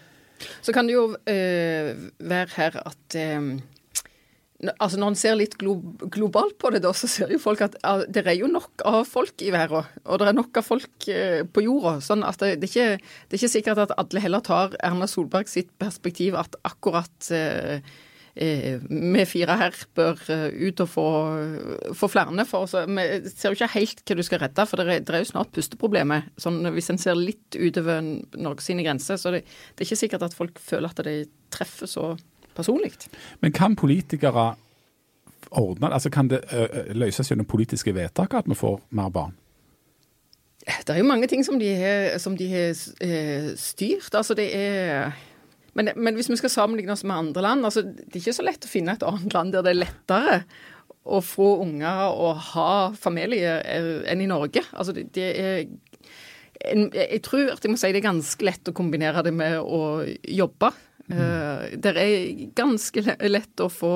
Så 0.62 0.74
kan 0.74 0.88
det 0.90 0.96
jo 0.96 1.06
eh, 1.30 1.94
være 2.20 2.56
her 2.56 2.80
at 2.86 3.18
eh, 3.20 3.52
Altså 4.62 5.00
Når 5.02 5.12
en 5.12 5.18
ser 5.18 5.38
litt 5.40 5.56
glo 5.58 5.78
globalt 6.14 6.58
på 6.62 6.70
det, 6.74 6.84
da, 6.86 6.92
så 6.94 7.10
ser 7.10 7.32
jo 7.34 7.40
folk 7.42 7.64
at 7.66 7.78
ah, 7.88 8.04
det 8.06 8.26
er 8.28 8.38
jo 8.38 8.50
nok 8.52 8.84
av 8.86 9.02
folk 9.10 9.42
i 9.42 9.50
verden. 9.54 9.88
Og 10.06 10.22
det 10.22 10.30
er 10.30 10.38
nok 10.38 10.62
av 10.62 10.68
folk 10.68 11.08
eh, 11.10 11.42
på 11.50 11.66
jorda. 11.66 11.96
sånn 12.06 12.22
at 12.28 12.38
det, 12.44 12.60
det, 12.62 12.70
er 12.70 12.72
ikke, 12.72 13.10
det 13.26 13.36
er 13.36 13.42
ikke 13.42 13.56
sikkert 13.56 13.84
at 13.88 13.96
alle 13.98 14.22
heller 14.22 14.46
tar 14.46 14.78
Erna 14.86 15.10
Solberg 15.10 15.50
sitt 15.50 15.72
perspektiv 15.82 16.38
at 16.38 16.60
akkurat 16.68 17.32
eh, 17.34 17.82
eh, 18.36 18.78
vi 18.86 19.26
fire 19.26 19.58
her 19.64 19.82
bør 19.98 20.22
ut 20.30 20.86
og 20.86 20.92
få, 20.94 21.08
få 21.98 22.12
flere. 22.14 22.46
For 22.46 22.68
oss. 22.68 22.78
Vi 22.86 23.08
ser 23.34 23.50
jo 23.50 23.58
ikke 23.58 23.74
helt 23.80 24.06
hva 24.06 24.20
du 24.20 24.26
skal 24.28 24.44
redde, 24.46 24.68
for 24.70 24.78
det 24.78 25.00
er, 25.00 25.06
det 25.08 25.16
er 25.18 25.26
jo 25.26 25.32
snart 25.34 25.56
pusteproblemet. 25.58 26.30
Sånn, 26.42 26.62
hvis 26.78 26.94
en 26.94 27.02
ser 27.02 27.18
litt 27.18 27.58
utover 27.58 28.04
Norge 28.38 28.62
sine 28.68 28.86
grenser, 28.86 29.18
så 29.18 29.34
det, 29.34 29.48
det 29.74 29.82
er 29.82 29.90
ikke 29.90 30.04
sikkert 30.06 30.30
at 30.30 30.38
folk 30.38 30.62
føler 30.62 30.94
at 30.94 31.02
de 31.10 31.24
treffer 31.52 31.90
så 31.90 32.12
personlig. 32.62 32.94
Men 33.42 33.56
kan 33.58 33.76
politikere 33.76 34.52
ordne? 35.52 35.92
Altså 35.92 36.10
kan 36.14 36.30
det 36.32 36.44
ø, 36.54 36.64
ø, 36.66 36.84
løses 37.04 37.32
gjennom 37.32 37.50
politiske 37.50 37.94
vedtak 37.96 38.34
at 38.38 38.50
vi 38.50 38.58
får 38.58 38.80
mer 38.98 39.10
barn? 39.14 39.36
Det 40.62 40.94
er 40.94 41.02
jo 41.02 41.10
mange 41.10 41.28
ting 41.28 41.42
som 41.46 41.58
de 41.60 41.72
har, 41.74 42.18
som 42.22 42.36
de 42.38 42.48
har 42.52 42.76
eh, 43.02 43.52
styrt. 43.58 44.14
Altså 44.14 44.38
det 44.38 44.52
er 44.56 45.12
men, 45.74 45.90
men 45.96 46.18
hvis 46.18 46.30
vi 46.30 46.36
skal 46.40 46.52
sammenligne 46.52 46.92
oss 46.92 47.06
med 47.08 47.16
andre 47.16 47.42
land, 47.46 47.66
altså 47.66 47.82
det 47.86 48.12
er 48.12 48.20
ikke 48.20 48.36
så 48.36 48.46
lett 48.46 48.68
å 48.68 48.72
finne 48.72 48.96
et 48.98 49.06
annet 49.08 49.36
land 49.36 49.54
der 49.56 49.64
det 49.66 49.72
er 49.72 49.82
lettere 49.86 50.42
å 51.02 51.22
få 51.24 51.54
unger 51.64 52.12
og 52.12 52.42
ha 52.52 52.74
familie 52.94 53.56
eh, 53.64 53.94
enn 54.12 54.22
i 54.22 54.30
Norge. 54.30 54.66
Altså 54.76 54.94
det, 54.96 55.08
det 55.16 55.30
er 55.32 55.64
en, 56.70 56.90
Jeg 56.94 57.22
tror 57.26 57.54
at 57.56 57.64
jeg 57.64 57.74
må 57.74 57.80
si 57.80 57.90
det 57.90 58.04
er 58.04 58.10
ganske 58.12 58.46
lett 58.46 58.70
å 58.70 58.76
kombinere 58.78 59.24
det 59.26 59.34
med 59.34 59.58
å 59.64 60.04
jobbe. 60.28 60.70
Eh, 61.12 61.78
det 61.82 61.94
er 61.98 62.46
ganske 62.56 63.04
lett 63.30 63.64
å 63.64 63.70
få 63.72 63.94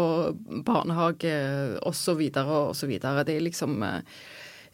barnehage 0.65 1.36
osv. 1.86 2.22
osv. 2.45 2.91
Det 3.00 3.36
er 3.36 3.41
liksom 3.45 3.81
eh, 3.84 4.01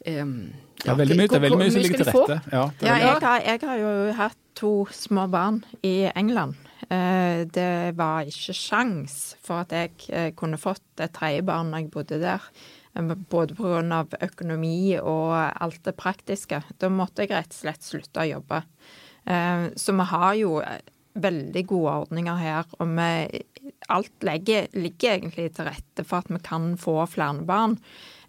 ja, 0.05 0.25
Det 0.25 0.89
er 0.89 0.98
veldig 0.98 1.17
mye, 1.19 1.29
er 1.36 1.43
veldig 1.45 1.60
mye 1.62 1.71
som 1.74 1.83
ligger 1.86 2.03
til 2.03 2.12
rette. 2.12 2.41
Ja, 2.51 2.65
Ja, 2.81 2.98
jeg 2.98 3.21
har, 3.21 3.39
jeg 3.45 3.62
har 3.69 3.77
jo 3.81 3.93
hatt 4.17 4.38
to 4.57 4.71
små 4.91 5.27
barn 5.31 5.63
i 5.86 6.10
England. 6.15 6.55
Eh, 6.89 7.45
Det 7.45 7.95
var 7.98 8.25
ikke 8.27 8.55
sjans 8.57 9.36
for 9.43 9.62
at 9.65 9.71
jeg 9.71 9.91
eh, 10.10 10.31
kunne 10.38 10.57
fått 10.62 10.83
et 11.00 11.13
tredje 11.13 11.43
barn 11.45 11.71
når 11.71 11.86
jeg 11.86 11.91
bodde 11.93 12.21
der. 12.21 12.41
Både 13.31 13.55
pga. 13.55 14.03
økonomi 14.19 14.98
og 15.00 15.31
alt 15.62 15.83
det 15.86 15.95
praktiske. 15.95 16.63
Da 16.77 16.89
måtte 16.89 17.24
jeg 17.24 17.31
rett 17.31 17.53
og 17.53 17.62
slett 17.62 17.83
slutte 17.86 18.19
å 18.19 18.27
jobbe. 18.27 18.63
Eh, 19.25 19.69
Så 19.75 19.93
vi 19.95 20.03
har 20.03 20.33
jo 20.36 20.62
veldig 21.15 21.65
gode 21.67 21.91
ordninger 22.05 22.35
her, 22.39 22.63
og 22.79 22.87
vi, 22.97 23.41
alt 23.89 24.23
legger, 24.23 24.67
ligger 24.73 25.17
egentlig 25.17 25.49
til 25.55 25.65
rette 25.67 26.05
for 26.07 26.17
at 26.23 26.29
vi 26.31 26.39
kan 26.43 26.75
få 26.77 26.99
flere 27.09 27.43
barn. 27.45 27.77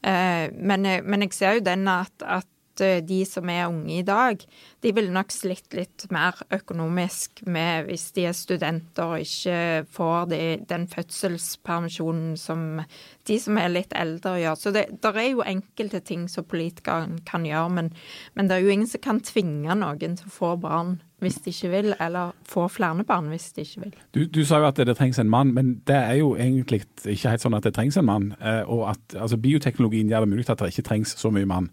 Eh, 0.04 0.48
Men, 0.52 0.84
jeg- 0.84 1.04
men 1.04 1.20
jeg 1.22 1.32
ser 1.32 1.52
jo 1.54 1.60
den 1.60 1.86
at, 1.88 2.10
at 2.22 2.46
eh, 2.80 3.00
de 3.00 3.24
som 3.24 3.48
er 3.48 3.68
unge 3.68 3.98
i 3.98 4.02
dag, 4.02 4.38
de 4.82 4.92
ville 4.92 5.12
nok 5.12 5.30
slitt 5.30 5.72
litt 5.74 6.06
mer 6.10 6.32
økonomisk 6.50 7.46
med 7.46 7.86
hvis 7.86 8.10
de 8.16 8.24
er 8.26 8.32
studenter 8.32 9.04
og 9.04 9.20
ikke 9.20 9.86
får 9.92 10.28
de, 10.30 10.40
den 10.66 10.88
fødselspermisjonen 10.88 12.36
som 12.40 12.80
de 13.28 13.38
som 13.38 13.58
er 13.58 13.68
litt 13.68 13.92
eldre 13.94 14.38
gjør. 14.40 14.56
Så 14.58 14.72
det 14.72 14.86
er 15.04 15.30
jo 15.30 15.42
enkelte 15.46 16.00
ting 16.04 16.28
som 16.28 16.44
politikerne 16.48 17.20
kan 17.28 17.44
gjøre, 17.46 17.70
men, 17.70 17.92
men 18.34 18.48
det 18.48 18.56
er 18.56 18.64
jo 18.66 18.72
ingen 18.74 18.88
som 18.90 19.00
kan 19.04 19.20
tvinge 19.20 19.74
noen 19.78 20.16
til 20.18 20.26
å 20.26 20.34
få 20.34 20.56
barn 20.60 21.00
hvis 21.22 21.38
de 21.44 21.52
ikke 21.54 21.70
vil, 21.72 21.92
eller 22.02 22.32
få 22.48 22.66
flere 22.68 23.04
barn 23.06 23.30
hvis 23.30 23.52
de 23.56 23.64
ikke 23.64 23.84
vil. 23.84 23.92
Du, 24.14 24.24
du 24.26 24.42
sa 24.44 24.58
jo 24.60 24.66
at 24.68 24.80
det 24.82 24.96
trengs 24.98 25.20
en 25.22 25.30
mann, 25.30 25.54
men 25.54 25.76
det 25.86 25.96
er 25.96 26.18
jo 26.18 26.34
egentlig 26.34 26.82
ikke 27.06 27.30
helt 27.30 27.44
sånn 27.44 27.56
at 27.56 27.66
det 27.66 27.74
trengs 27.76 27.96
en 28.00 28.08
mann. 28.08 28.32
eh, 28.40 28.62
Og 28.66 28.88
at 28.90 29.16
altså, 29.16 29.38
bioteknologien 29.38 30.10
gjør 30.10 30.26
det 30.26 30.32
mulig 30.34 30.48
at 30.50 30.58
det 30.58 30.72
ikke 30.74 30.88
trengs 30.90 31.14
så 31.18 31.30
mye 31.30 31.48
mann. 31.48 31.70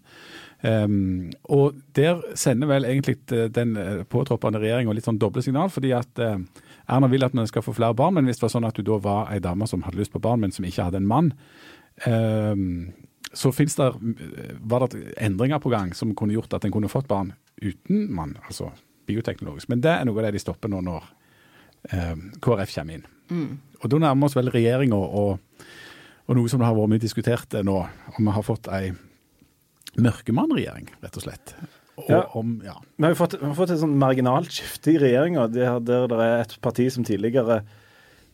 Um, 0.62 1.30
og 1.48 1.78
der 1.96 2.20
sender 2.36 2.68
vel 2.68 2.84
egentlig 2.84 3.16
eh, 3.32 3.46
den 3.48 3.76
eh, 3.80 4.02
påtroppende 4.04 4.60
regjeringa 4.60 4.92
litt 4.92 5.06
sånn 5.08 5.16
doble 5.20 5.40
signal, 5.40 5.70
fordi 5.72 5.94
at 5.96 6.20
eh, 6.20 6.36
Erna 6.90 7.08
vil 7.08 7.24
at 7.24 7.32
vi 7.32 7.46
skal 7.48 7.64
få 7.64 7.72
flere 7.72 7.96
barn, 7.96 8.18
men 8.18 8.28
hvis 8.28 8.36
det 8.36 8.44
var 8.44 8.52
sånn 8.52 8.68
at 8.68 8.76
du 8.76 8.84
da 8.84 8.98
var 9.00 9.30
ei 9.32 9.38
dame 9.40 9.64
som 9.70 9.86
hadde 9.86 9.96
lyst 9.96 10.12
på 10.12 10.20
barn, 10.20 10.42
men 10.42 10.52
som 10.52 10.66
ikke 10.68 10.84
hadde 10.90 11.00
en 11.00 11.08
mann, 11.08 11.32
um, 12.04 12.92
så 13.32 13.52
det, 13.56 13.88
var 14.60 14.84
det 14.84 15.14
endringer 15.16 15.62
på 15.62 15.72
gang 15.72 15.94
som 15.94 16.12
kunne 16.18 16.34
gjort 16.34 16.52
at 16.58 16.66
en 16.66 16.74
kunne 16.74 16.92
fått 16.92 17.08
barn 17.08 17.32
uten 17.62 18.10
mann, 18.12 18.36
altså 18.44 18.72
bioteknologisk. 19.10 19.68
Men 19.72 19.82
det 19.84 19.92
er 19.98 20.06
noe 20.08 20.18
av 20.22 20.28
det 20.28 20.36
de 20.38 20.42
stopper 20.46 20.72
nå 20.72 20.80
når 20.86 21.10
eh, 21.92 22.16
KrF 22.42 22.74
kommer 22.78 22.98
inn. 23.00 23.06
Og 23.80 23.86
da 23.92 24.00
nærmer 24.02 24.26
oss 24.30 24.34
vel 24.38 24.50
regjeringa 24.50 24.96
og, 24.98 25.38
og 26.26 26.38
noe 26.38 26.50
som 26.50 26.62
det 26.62 26.66
har 26.66 26.74
vært 26.78 26.94
mye 26.94 27.02
diskutert 27.02 27.54
eh, 27.58 27.66
nå, 27.66 27.76
om 28.16 28.24
vi 28.26 28.34
har 28.38 28.46
fått 28.46 28.70
ei 28.74 28.90
mørkemannregjering, 30.00 30.88
rett 31.02 31.16
og 31.18 31.24
slett. 31.26 31.54
Og 32.00 32.08
Ja. 32.10 32.20
om, 32.38 32.60
ja. 32.64 32.74
Vi 32.96 33.04
har 33.04 33.14
fått, 33.18 33.34
vi 33.40 33.44
har 33.46 33.54
fått 33.58 33.70
et 33.74 33.80
sånn 33.82 33.98
marginalt 33.98 34.50
skifte 34.54 34.94
i 34.94 34.98
regjeringa, 35.02 35.48
der, 35.52 35.80
der 35.84 36.06
det 36.08 36.18
er 36.26 36.40
et 36.44 36.54
parti 36.62 36.86
som 36.92 37.04
tidligere 37.04 37.60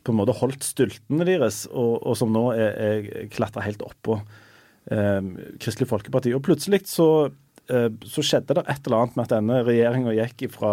på 0.06 0.12
en 0.12 0.21
måte 0.21 0.37
holdt 0.38 0.62
styltene 0.62 1.26
deres, 1.26 1.64
og, 1.66 1.97
og 2.06 2.14
som 2.16 2.30
nå 2.30 2.52
er, 2.54 2.76
er 2.78 3.28
klatra 3.33 3.64
helt 3.66 3.83
oppå 3.83 4.21
eh, 4.92 5.23
Kristelig 5.59 5.88
Folkeparti. 5.90 6.30
Og 6.37 6.45
plutselig 6.47 6.85
så, 6.87 7.09
så 8.07 8.23
skjedde 8.25 8.59
det 8.59 8.67
et 8.71 8.87
eller 8.87 9.03
annet 9.03 9.17
med 9.19 9.27
at 9.27 9.35
denne 9.37 9.63
regjeringa 9.67 10.15
gikk 10.15 10.47
ifra 10.51 10.73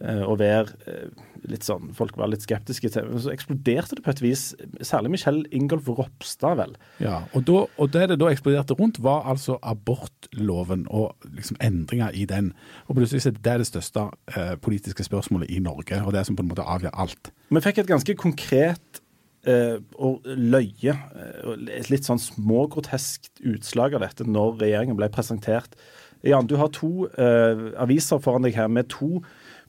eh, 0.00 0.24
å 0.26 0.34
være 0.38 0.74
eh, 0.90 1.24
litt 1.50 1.66
sånn 1.66 1.92
Folk 1.96 2.16
var 2.18 2.30
litt 2.32 2.44
skeptiske 2.44 2.90
til 2.94 3.10
Så 3.20 3.32
eksploderte 3.34 3.98
det 3.98 4.04
på 4.04 4.12
et 4.14 4.22
vis. 4.24 4.44
Særlig 4.84 5.14
Michelle 5.14 5.44
Ingolf 5.54 5.88
Ropstad, 5.90 6.56
vel. 6.60 6.74
ja. 7.02 7.20
Og, 7.34 7.44
da, 7.48 7.64
og 7.68 7.92
det 7.94 8.08
det 8.12 8.18
da 8.22 8.30
eksploderte 8.32 8.76
rundt, 8.78 9.00
var 9.04 9.26
altså 9.30 9.58
abortloven 9.62 10.86
og 10.88 11.14
liksom 11.36 11.60
endringer 11.64 12.14
i 12.16 12.24
den. 12.30 12.52
Og 12.88 12.98
plutselig 12.98 13.26
er 13.28 13.36
det 13.36 13.58
det 13.64 13.68
største 13.70 14.08
eh, 14.34 14.54
politiske 14.56 15.06
spørsmålet 15.06 15.52
i 15.52 15.60
Norge, 15.64 16.00
og 16.02 16.14
det 16.16 16.26
som 16.26 16.36
på 16.36 16.44
en 16.44 16.52
måte 16.52 16.66
avgjør 16.66 16.96
alt. 17.04 17.32
Vi 17.52 17.62
fikk 17.62 17.82
et 17.84 17.92
ganske 17.92 18.16
konkret 18.18 19.00
eh, 19.00 19.03
og 19.44 20.24
løye, 20.24 20.94
eh, 20.94 21.54
et 21.78 21.90
litt 21.92 22.06
sånn 22.08 22.22
smågroteskt 22.22 23.42
utslag 23.44 23.96
av 23.96 24.04
dette 24.06 24.26
når 24.26 24.58
regjeringen 24.62 24.98
ble 24.98 25.10
presentert. 25.12 25.76
Jan, 26.24 26.48
du 26.48 26.56
har 26.56 26.70
to 26.72 27.08
eh, 27.20 27.66
aviser 27.80 28.22
foran 28.24 28.46
deg 28.46 28.56
her 28.56 28.70
med 28.72 28.88
to 28.92 29.18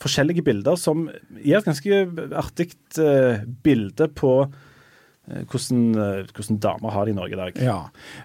forskjellige 0.03 0.43
bilder 0.45 0.79
som 0.79 1.09
gir 1.41 1.59
et 1.59 1.67
ganske 1.67 1.99
artig 2.35 2.71
eh, 3.01 3.43
bilde 3.63 4.07
på 4.15 4.31
eh, 4.45 5.43
hvordan, 5.51 5.81
eh, 5.99 6.31
hvordan 6.31 6.61
damer 6.63 6.95
har 6.95 7.07
det 7.07 7.15
i 7.15 7.17
Norge 7.19 7.35
i 7.35 7.41
dag. 7.41 7.59
Ja, 7.63 7.79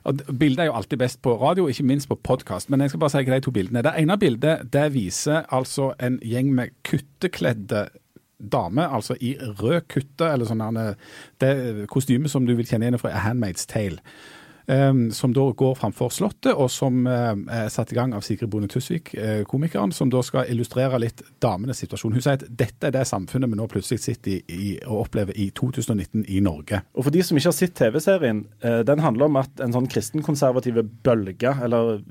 og 0.06 0.22
Bildet 0.30 0.64
er 0.64 0.70
jo 0.70 0.76
alltid 0.78 1.02
best 1.02 1.22
på 1.26 1.34
radio, 1.42 1.66
ikke 1.70 1.88
minst 1.90 2.10
på 2.10 2.18
podkast. 2.18 2.70
Men 2.70 2.84
jeg 2.84 2.94
skal 2.94 3.02
bare 3.02 3.14
si 3.16 3.24
hva 3.26 3.38
de 3.38 3.46
to 3.46 3.54
bildene 3.54 3.82
Det 3.86 3.96
ene 3.98 4.18
bildet 4.18 4.70
det 4.70 4.86
viser 4.94 5.42
altså 5.50 5.92
en 5.98 6.20
gjeng 6.22 6.54
med 6.54 6.74
kuttekledde 6.86 7.88
damer, 8.40 8.88
altså 8.88 9.16
i 9.20 9.36
rød 9.38 9.86
kutte, 9.90 10.28
eller 10.32 10.48
sånn 10.48 10.64
det 11.40 11.54
kostyme 11.92 12.28
som 12.28 12.46
du 12.46 12.54
vil 12.56 12.66
kjenne 12.66 12.88
igjen 12.88 13.00
fra 13.00 13.14
A 13.14 13.24
Handmaid's 13.28 13.68
Tale. 13.70 14.00
Um, 14.70 15.10
som 15.10 15.32
da 15.34 15.42
går 15.50 15.72
framfor 15.74 16.12
Slottet, 16.14 16.52
og 16.54 16.68
som 16.70 17.02
uh, 17.08 17.32
er 17.50 17.70
satt 17.72 17.90
i 17.90 17.96
gang 17.96 18.12
av 18.14 18.22
Sigrid 18.22 18.52
Bonde 18.52 18.68
Tusvik, 18.70 19.10
uh, 19.18 19.40
komikeren, 19.48 19.90
som 19.90 20.12
da 20.12 20.20
skal 20.22 20.46
illustrere 20.52 21.00
litt 21.02 21.24
damenes 21.42 21.80
situasjon. 21.82 22.14
Hun 22.14 22.22
sier 22.22 22.38
at 22.38 22.44
dette 22.46 22.86
er 22.86 22.94
det 22.94 23.02
samfunnet 23.08 23.50
vi 23.50 23.58
nå 23.58 23.66
plutselig 23.72 23.98
sitter 24.04 24.36
i, 24.36 24.38
i 24.54 24.70
og 24.84 25.08
opplever 25.08 25.34
i 25.34 25.48
2019 25.58 26.22
i 26.22 26.38
Norge. 26.44 26.84
Og 26.94 27.08
for 27.08 27.16
de 27.16 27.24
som 27.26 27.40
ikke 27.40 27.50
har 27.50 27.56
sett 27.56 27.74
TV-serien, 27.80 28.44
uh, 28.62 28.84
den 28.86 29.02
handler 29.02 29.26
om 29.26 29.40
at 29.42 29.64
en 29.64 29.74
sånn 29.74 29.90
kristenkonservative 29.90 30.86
bølge, 31.02 31.56
eller 31.66 32.04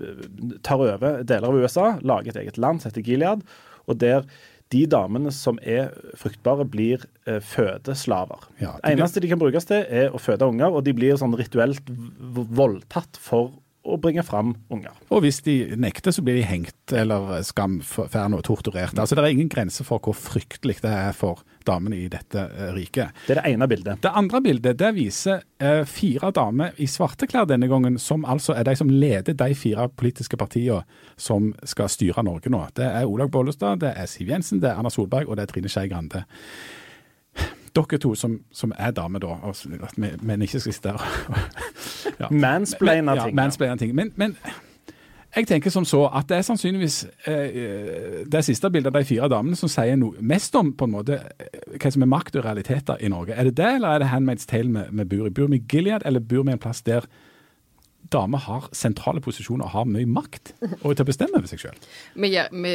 tar 0.66 0.84
over 0.84 1.24
deler 1.24 1.48
av 1.48 1.64
USA, 1.64 1.90
lager 2.04 2.34
et 2.34 2.44
eget 2.44 2.60
land 2.60 2.84
som 2.84 2.92
heter 2.92 3.08
Gilead, 3.08 3.48
og 3.88 4.04
der 4.04 4.28
de 4.74 4.84
damene 4.90 5.32
som 5.34 5.58
er 5.66 5.90
fruktbare, 6.20 6.66
blir 6.70 7.06
eh, 7.26 7.40
fødeslaver. 7.42 8.46
Ja, 8.62 8.76
det 8.84 8.94
eneste 8.94 9.24
de 9.24 9.32
kan 9.32 9.42
brukes 9.42 9.66
til, 9.70 9.82
er 9.82 10.14
å 10.14 10.22
føde 10.22 10.50
unger, 10.50 10.70
og 10.70 10.86
de 10.86 10.94
blir 10.98 11.18
sånn 11.18 11.34
rituelt 11.38 11.90
voldtatt 11.90 13.18
for 13.22 13.56
å 13.88 13.96
bringe 14.02 14.24
fram 14.28 14.54
unger. 14.74 14.96
Og 15.10 15.24
hvis 15.24 15.40
de 15.46 15.56
nekter, 15.80 16.12
så 16.12 16.24
blir 16.26 16.40
de 16.40 16.48
hengt 16.48 16.94
eller 16.96 17.40
skamferne 17.48 18.40
og 18.40 18.44
torturert. 18.48 18.98
Altså 19.00 19.16
Det 19.16 19.24
er 19.24 19.36
ingen 19.36 19.52
grense 19.52 19.86
for 19.88 20.04
hvor 20.04 20.18
fryktelig 20.18 20.82
det 20.84 20.92
er 20.92 21.16
for 21.16 21.44
damene 21.68 22.00
i 22.00 22.08
dette 22.12 22.40
eh, 22.40 22.72
riket. 22.76 23.16
Det 23.28 23.36
er 23.36 23.42
det 23.42 23.54
ene 23.54 23.68
bildet. 23.70 24.02
Det 24.04 24.12
andre 24.16 24.42
bildet 24.44 24.80
det 24.80 24.92
viser 24.98 25.44
eh, 25.64 25.84
fire 25.88 26.32
damer 26.36 26.76
i 26.78 26.88
svarte 26.90 27.28
klær 27.30 27.48
denne 27.50 27.70
gangen, 27.72 28.00
som 28.00 28.26
altså 28.26 28.56
er 28.58 28.68
de 28.68 28.76
som 28.80 28.92
leder 28.92 29.38
de 29.38 29.56
fire 29.56 29.90
politiske 29.90 30.38
partiene 30.40 30.84
som 31.18 31.54
skal 31.64 31.92
styre 31.92 32.24
Norge 32.26 32.52
nå. 32.52 32.66
Det 32.76 32.88
er 32.88 33.08
Olaug 33.08 33.32
Bollestad, 33.32 33.80
det 33.84 33.94
er 33.96 34.10
Siv 34.10 34.30
Jensen, 34.30 34.62
det 34.64 34.72
er 34.72 34.80
Erna 34.80 34.92
Solberg 34.94 35.30
og 35.30 35.40
det 35.40 35.48
er 35.48 35.54
Trine 35.54 35.72
Skei 35.72 35.88
Grande. 35.92 36.26
Dere 37.76 38.00
to 38.02 38.16
som, 38.18 38.40
som 38.52 38.74
er 38.78 38.92
damer, 38.98 39.22
da, 39.22 39.38
og, 39.46 39.56
men 40.26 40.42
ikke 40.42 40.60
skal 40.60 40.74
sitte 40.74 40.96
og 40.98 42.09
ja. 42.20 42.32
Mansplainer 42.32 43.16
ting. 43.24 43.36
Ja, 43.36 43.44
mansplainer 43.44 43.80
ting. 43.80 43.96
Men, 43.96 44.12
men 44.16 44.36
Jeg 45.36 45.46
tenker 45.48 45.70
som 45.70 45.86
så 45.86 46.08
at 46.10 46.26
det 46.30 46.40
er 46.40 46.46
sannsynligvis 46.48 47.04
eh, 47.30 48.24
det 48.26 48.42
siste 48.46 48.70
bildet 48.74 48.90
av 48.90 48.98
de 48.98 49.06
fire 49.06 49.28
damene 49.30 49.58
som 49.60 49.70
sier 49.70 49.98
noe 50.00 50.18
mest 50.26 50.56
om 50.58 50.72
på 50.74 50.88
en 50.88 50.96
måte 50.96 51.20
eh, 51.20 51.76
hva 51.76 51.92
som 51.94 52.06
er 52.06 52.10
makt 52.10 52.40
og 52.40 52.48
realiteter 52.48 52.98
i 52.98 53.12
Norge. 53.14 53.36
Er 53.38 53.46
det 53.46 53.58
det, 53.60 53.76
eller 53.76 53.94
er 53.94 54.02
det 54.02 54.10
Handmaid's 54.10 54.50
Tale 54.50 54.88
vi 54.90 55.06
bor 55.06 55.28
i? 55.28 55.34
Bor 55.34 55.52
vi 55.52 55.62
i 55.62 55.66
Gilead, 55.70 56.02
eller 56.06 56.20
bor 56.20 56.48
vi 56.48 56.56
en 56.56 56.62
plass 56.62 56.82
der 56.82 57.06
damer 58.10 58.42
har 58.42 58.68
sentrale 58.74 59.22
posisjoner 59.22 59.68
og 59.68 59.74
har 59.74 59.90
mye 59.90 60.10
makt 60.10 60.54
og 60.82 60.94
til 60.96 61.04
å 61.04 61.08
bestemme 61.08 61.38
over 61.38 61.50
seg 61.52 61.62
sjøl? 61.62 61.80
Vi, 62.18 62.32
vi, 62.34 62.74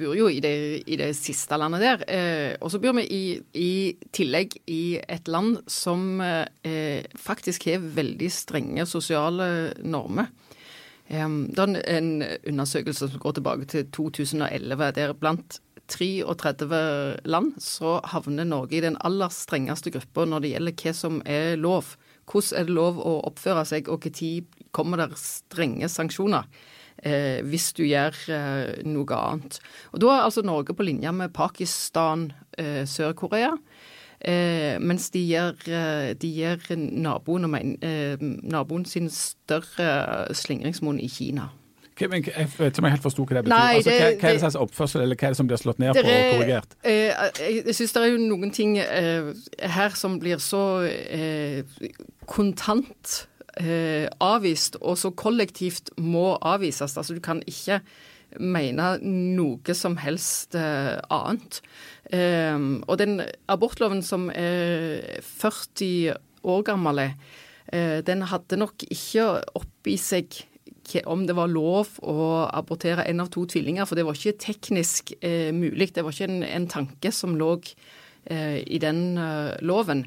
bor 0.00 0.16
jo 0.18 0.28
i 0.32 0.40
det, 0.42 0.54
i 0.90 0.98
det 0.98 1.12
siste 1.18 1.58
landet 1.60 1.84
der. 1.84 2.04
Eh, 2.10 2.54
og 2.58 2.72
så 2.72 2.80
bor 2.82 2.96
vi 2.98 3.06
i, 3.06 3.24
i, 3.58 3.72
tillegg 4.14 4.58
i 4.72 4.98
et 5.02 5.30
land 5.30 5.60
som 5.70 6.22
eh, 6.24 7.04
faktisk 7.18 7.68
har 7.70 7.84
veldig 7.94 8.30
strenge 8.32 8.88
sosiale 8.90 9.48
normer. 9.84 10.32
Det 11.12 11.18
er 11.18 11.98
en 11.98 12.22
undersøkelse 12.48 13.10
som 13.10 13.20
går 13.20 13.36
tilbake 13.36 13.66
til 13.68 13.84
2011, 13.92 14.92
der 14.96 15.12
blant 15.18 15.58
33 15.92 17.20
land 17.24 17.52
så 17.60 17.98
havner 18.14 18.46
Norge 18.48 18.78
i 18.78 18.84
den 18.84 18.96
aller 19.04 19.32
strengeste 19.34 19.92
gruppa 19.92 20.24
når 20.28 20.44
det 20.44 20.52
gjelder 20.54 20.76
hva 20.78 20.94
som 20.96 21.20
er 21.26 21.56
lov. 21.60 21.96
Hvordan 22.30 22.60
er 22.60 22.68
det 22.68 22.76
lov 22.76 23.00
å 23.02 23.16
oppføre 23.28 23.64
seg, 23.68 23.90
og 23.90 24.06
når 24.06 24.61
kommer 24.72 25.02
det 25.02 25.20
strenge 25.20 25.88
sanksjoner 25.92 26.48
eh, 27.02 27.40
hvis 27.46 27.72
du 27.76 27.84
gjør 27.86 28.18
eh, 28.32 28.82
noe 28.88 29.18
annet. 29.18 29.58
Og 29.92 30.02
Da 30.02 30.12
er 30.16 30.26
altså 30.26 30.44
Norge 30.46 30.74
på 30.74 30.86
linje 30.86 31.12
med 31.12 31.34
Pakistan, 31.34 32.30
eh, 32.58 32.84
Sør-Korea. 32.88 33.54
Eh, 34.22 34.78
mens 34.78 35.10
de 35.10 35.24
gir, 35.26 35.56
eh, 35.66 36.12
de 36.14 36.28
gir 36.30 36.76
naboen, 36.78 37.48
eh, 37.82 38.16
naboen, 38.20 38.84
sin 38.84 39.10
større 39.10 40.28
slingringsmonn 40.34 41.00
i 41.00 41.08
Kina. 41.08 41.50
Jeg 42.00 42.10
vet 42.10 42.26
ikke 42.26 42.78
om 42.78 42.86
jeg 42.86 42.92
helt 42.94 43.02
forsto 43.02 43.24
hva 43.26 43.34
det 43.36 43.44
betyr. 43.44 43.52
Nei, 43.52 43.74
altså, 43.76 43.90
det, 43.90 43.98
hva, 43.98 44.06
hva, 44.16 44.28
er 44.28 44.32
det 44.32 44.40
slags 44.40 44.56
oppførsel, 44.56 45.02
eller 45.02 45.18
hva 45.18 45.26
er 45.26 45.34
det 45.34 45.36
som 45.36 45.46
blir 45.50 45.60
slått 45.60 45.78
ned 45.82 45.92
på 45.94 46.00
og 46.06 46.38
korrigert? 46.38 46.76
Eh, 46.82 47.10
jeg 47.66 47.74
syns 47.76 47.92
det 47.92 48.02
er 48.02 48.08
jo 48.14 48.22
noen 48.22 48.54
ting 48.54 48.78
her 48.78 49.98
som 49.98 50.16
blir 50.22 50.40
så 50.42 50.62
eh, 53.60 54.08
avvist, 54.22 54.78
og 54.80 54.98
så 55.00 55.12
kollektivt 55.12 55.92
må 55.98 56.36
avvises. 56.40 56.96
Altså, 56.96 57.14
du 57.16 57.20
kan 57.24 57.42
ikke 57.46 57.82
mene 58.40 58.94
noe 59.04 59.74
som 59.76 59.98
helst 60.00 60.56
annet. 60.56 61.60
Eh, 62.08 62.58
og 62.86 62.98
den 63.00 63.20
abortloven 63.52 64.00
som 64.06 64.30
er 64.32 65.20
40 65.26 66.14
år 66.44 66.62
gammel, 66.66 67.02
uh, 67.72 67.98
den 68.06 68.26
hadde 68.30 68.58
nok 68.60 68.84
ikke 68.90 69.28
oppi 69.58 69.98
seg 70.00 70.42
om 71.08 71.22
det 71.28 71.36
var 71.38 71.48
lov 71.48 71.94
å 72.02 72.42
abortere 72.50 73.04
en 73.06 73.22
av 73.22 73.30
to 73.32 73.44
tvillinger, 73.48 73.86
for 73.86 73.96
det 73.96 74.04
var 74.04 74.18
ikke 74.18 74.40
teknisk 74.42 75.14
uh, 75.22 75.50
mulig. 75.54 75.92
Det 75.94 76.04
var 76.04 76.14
ikke 76.14 76.30
en, 76.30 76.42
en 76.46 76.68
tanke 76.70 77.12
som 77.14 77.36
lå 77.38 77.54
uh, 77.62 78.58
i 78.60 78.82
den 78.82 79.04
loven. 79.62 80.06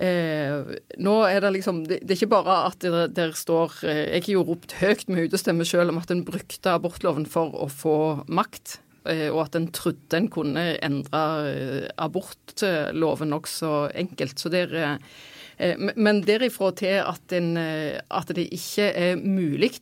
Nå 0.00 1.14
er 1.26 1.40
det 1.42 1.48
liksom 1.56 1.80
Det, 1.84 1.96
det 2.06 2.14
er 2.14 2.18
ikke 2.20 2.28
bare 2.30 2.54
at 2.70 2.84
der 3.12 3.32
står 3.36 3.72
Jeg 3.82 4.22
har 4.22 4.30
jo 4.32 4.44
ropt 4.48 4.76
høyt 4.78 5.02
med 5.10 5.28
utestemme 5.28 5.66
selv 5.66 5.92
om 5.92 5.98
at 6.00 6.12
en 6.14 6.22
brukte 6.24 6.72
abortloven 6.72 7.26
for 7.28 7.52
å 7.58 7.66
få 7.68 7.96
makt. 8.30 8.78
Eh, 9.08 9.28
og 9.32 9.46
at 9.46 9.56
en 9.56 9.68
trodde 9.72 10.18
en 10.18 10.28
kunne 10.32 10.64
endre 10.84 11.22
eh, 11.48 11.86
abortloven 12.00 13.32
nokså 13.32 13.72
enkelt. 13.96 14.40
Så 14.40 14.52
der, 14.52 14.74
eh, 14.76 15.86
men 15.96 16.22
derifra 16.26 16.72
til 16.76 17.00
at, 17.00 17.24
en, 17.36 17.56
at 17.56 18.34
det 18.36 18.50
ikke 18.52 18.90
er 18.92 19.20
mulig 19.20 19.72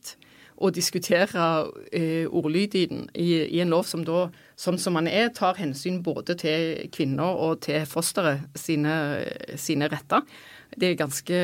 å 0.59 0.71
diskutere 0.75 1.43
ordlyden 2.27 3.05
i, 3.13 3.29
i, 3.45 3.59
en 3.63 3.71
lov 3.71 3.85
som 3.87 4.03
da, 4.07 4.25
sånn 4.59 4.79
som 4.81 4.97
man 4.97 5.07
er, 5.07 5.29
tar 5.35 5.55
hensyn 5.59 6.01
både 6.03 6.35
til 6.41 6.89
kvinner 6.91 7.39
og 7.39 7.61
til 7.63 7.85
fosteret 7.87 8.43
sine, 8.59 8.93
sine 9.55 9.87
retter. 9.91 10.25
Det 10.75 10.91
er 10.91 10.99
ganske 10.99 11.39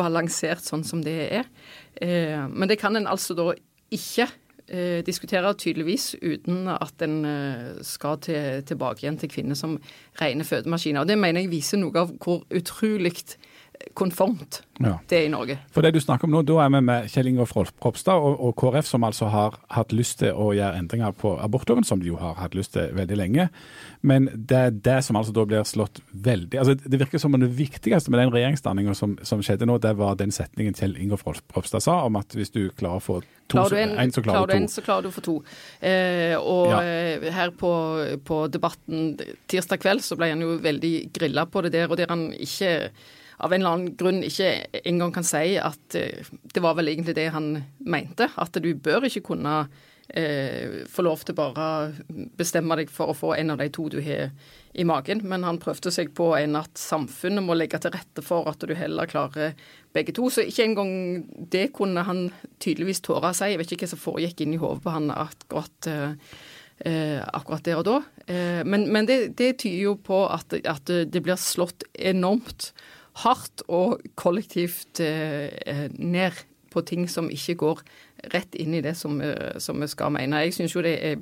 balansert 0.00 0.64
sånn 0.64 0.84
som 0.88 1.04
det 1.04 1.18
er. 1.42 1.50
Men 2.48 2.70
det 2.70 2.80
kan 2.80 2.96
en 2.96 3.10
altså 3.10 3.36
da 3.36 3.50
ikke 3.92 4.26
eh, 4.68 5.04
diskutere 5.06 5.52
tydeligvis 5.58 6.14
uten 6.22 6.68
at 6.72 7.04
en 7.04 7.24
eh, 7.28 7.82
skal 7.84 8.20
til, 8.24 8.62
tilbake 8.66 9.04
igjen 9.04 9.18
til 9.20 9.30
kvinner 9.32 9.58
som 9.58 9.78
rene 10.20 10.44
fødemaskiner. 10.44 11.02
Og 11.02 11.08
Det 11.08 11.18
mener 11.18 11.44
jeg 11.44 11.52
viser 11.52 11.82
noe 11.82 12.04
av 12.04 12.14
hvor 12.22 12.44
utrolig 12.50 13.14
konformt 13.94 14.62
ja. 14.80 14.98
det 15.08 15.18
er 15.18 15.26
i 15.26 15.30
Norge. 15.32 15.56
For 15.72 15.84
det 15.84 15.92
du 15.94 16.00
snakker 16.02 16.26
om 16.26 16.34
nå, 16.34 16.42
Da 16.46 16.58
er 16.64 16.70
vi 16.72 16.80
med 16.84 17.08
Kjell 17.12 17.28
Ingolf 17.30 17.54
Ropstad 17.56 18.14
og, 18.14 18.38
og, 18.40 18.54
KrF, 18.58 18.86
som 18.88 19.04
altså 19.06 19.28
har 19.32 19.58
hatt 19.72 19.92
lyst 19.96 20.20
til 20.22 20.34
å 20.34 20.50
gjøre 20.56 20.78
endringer 20.80 21.14
på 21.16 21.34
abortloven, 21.42 21.86
som 21.86 22.00
de 22.00 22.10
jo 22.10 22.18
har 22.20 22.38
hatt 22.40 22.56
lyst 22.58 22.74
til 22.76 22.92
veldig 22.96 23.18
lenge. 23.18 23.48
Men 24.02 24.28
det 24.32 24.58
er 24.58 24.74
det 24.88 24.98
som 25.06 25.18
altså 25.18 25.34
da 25.36 25.44
blir 25.46 25.66
slått 25.68 26.00
veldig 26.10 26.58
altså 26.58 26.74
Det 26.74 26.98
virker 26.98 27.20
som 27.22 27.34
om 27.34 27.40
det 27.40 27.52
viktigste 27.54 28.10
med 28.10 28.18
den 28.18 28.32
regjeringsdanninga 28.34 28.96
som, 28.98 29.14
som, 29.22 29.42
skjedde 29.44 29.68
nå, 29.68 29.78
det 29.82 29.94
var 29.98 30.18
den 30.18 30.34
setningen 30.34 30.74
Kjell 30.78 30.96
Ingolf 30.98 31.26
Ropstad 31.26 31.84
sa 31.84 32.00
om 32.06 32.18
at 32.18 32.34
hvis 32.34 32.50
du 32.54 32.64
klarer 32.70 32.98
å 32.98 33.04
få 33.04 33.20
Klarer 33.52 33.74
du 33.74 33.80
en, 33.82 33.96
en, 34.00 34.12
så 34.12 34.22
klarer, 34.24 34.38
klarer 34.38 34.48
du 34.48 34.52
to. 34.52 34.62
En, 34.62 34.68
så 34.72 34.82
klarer 34.84 35.04
du 35.04 35.08
å 35.10 35.12
få 35.12 35.22
to. 35.26 35.32
Eh, 35.84 36.34
og 36.40 36.70
ja. 36.72 36.78
Eh, 36.80 37.26
her 37.34 37.50
på, 37.58 37.72
på, 38.24 38.38
Debatten 38.52 39.10
tirsdag 39.50 39.82
kveld 39.82 40.04
så 40.06 40.16
ble 40.16 40.30
han 40.32 40.40
jo 40.40 40.54
veldig 40.62 40.92
grilla 41.12 41.44
på 41.50 41.60
det 41.66 41.74
der, 41.74 41.90
og 41.90 42.00
der 42.00 42.08
han 42.08 42.30
ikke 42.32 42.72
av 43.42 43.52
en 43.52 43.60
eller 43.60 43.76
annen 43.76 43.94
grunn 43.98 44.20
ikke 44.22 44.82
engang 44.86 45.14
kan 45.14 45.26
si 45.26 45.56
at 45.58 45.96
eh, 45.98 46.28
det 46.54 46.62
var 46.62 46.76
vel 46.78 46.92
egentlig 46.92 47.16
det 47.18 47.32
han 47.34 47.56
mente. 47.82 48.30
At 48.38 48.54
du 48.62 48.70
bør 48.78 49.08
ikke 49.08 49.24
kunne 49.32 49.56
eh, 50.08 50.82
få 50.90 51.02
lov 51.02 51.24
til 51.26 51.36
bare 51.36 51.66
bestemme 52.38 52.76
deg 52.78 52.92
for 52.92 53.10
å 53.10 53.16
få 53.18 53.32
en 53.34 53.54
av 53.54 53.58
de 53.62 53.68
to 53.74 53.88
du 53.90 53.98
har 54.04 54.30
i 54.72 54.86
magen. 54.88 55.24
Men 55.28 55.46
han 55.46 55.60
prøvde 55.62 55.92
seg 55.94 56.14
på 56.16 56.30
en 56.38 56.56
at 56.60 56.78
samfunnet 56.78 57.44
må 57.44 57.58
legge 57.58 57.82
til 57.82 57.94
rette 57.94 58.24
for 58.24 58.46
at 58.50 58.62
du 58.62 58.76
heller 58.78 59.10
klarer 59.10 59.58
begge 59.94 60.14
to. 60.16 60.30
Så 60.30 60.46
ikke 60.46 60.68
engang 60.68 60.94
det 61.52 61.70
kunne 61.76 62.06
han 62.06 62.28
tydeligvis 62.62 63.02
tåre 63.04 63.32
å 63.32 63.36
si. 63.36 63.52
Jeg 63.52 63.62
vet 63.62 63.74
ikke 63.74 63.88
hva 63.88 63.94
som 63.96 64.04
foregikk 64.06 64.46
inni 64.46 64.62
hodet 64.62 64.86
på 64.86 64.94
han 64.94 65.10
akkurat, 65.12 65.90
eh, 65.90 67.20
akkurat 67.26 67.66
der 67.66 67.82
og 67.82 67.86
da. 67.90 68.00
Eh, 68.26 68.62
men, 68.62 68.86
men 68.94 69.10
det, 69.10 69.20
det, 69.34 69.56
tyder 69.64 69.82
jo 69.90 69.98
på 69.98 70.24
at, 70.30 70.54
at, 70.62 70.86
det 70.86 71.26
blir 71.26 71.40
slått 71.40 71.90
enormt 71.98 72.70
hardt 73.20 73.64
og 73.68 74.00
kollektivt 74.16 75.02
eh, 75.04 75.88
ned 75.98 76.40
på 76.72 76.80
ting 76.88 77.04
som 77.10 77.28
ikke 77.28 77.58
går 77.60 77.82
rett 78.32 78.54
inn 78.56 78.72
i 78.72 78.80
det 78.80 78.94
som, 78.96 79.18
som 79.60 79.82
vi 79.82 79.88
skal 79.92 80.14
mene. 80.14 80.40
Jeg 80.46 80.54
syns 80.56 80.72
jo 80.72 80.84
det 80.84 80.94
er 81.04 81.18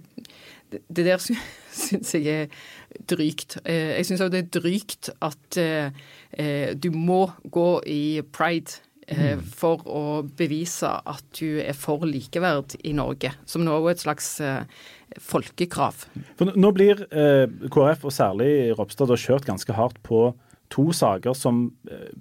det 0.70 1.07
der 1.07 1.22
syns 1.83 2.14
jeg 2.14 2.26
er 2.29 2.61
drygt. 3.11 3.59
Eh, 3.64 3.96
jeg 3.98 4.09
syns 4.09 4.22
òg 4.24 4.35
det 4.35 4.44
er 4.44 4.53
drygt 4.61 5.11
at 5.24 5.59
eh, 5.61 6.70
du 6.74 6.90
må 6.94 7.24
gå 7.44 7.68
i 7.90 8.20
pride 8.33 8.81
eh, 9.07 9.37
mm. 9.38 9.46
for 9.57 9.85
å 9.88 10.05
bevise 10.24 10.90
at 10.90 11.24
du 11.38 11.61
er 11.62 11.76
for 11.79 12.07
likeverd 12.09 12.76
i 12.85 12.94
Norge, 12.96 13.33
som 13.46 13.64
nå 13.66 13.79
er 13.81 13.94
et 13.94 14.05
slags 14.05 14.37
folkekrav. 15.20 16.07
For 16.38 16.55
nå 16.55 16.70
blir 16.76 17.03
KrF, 17.11 18.07
og 18.07 18.14
særlig 18.14 18.70
Ropstad, 18.79 19.11
kjørt 19.18 19.48
ganske 19.48 19.74
hardt 19.74 19.98
på 20.07 20.29
to 20.70 20.92
saker 20.94 21.35
som 21.35 21.72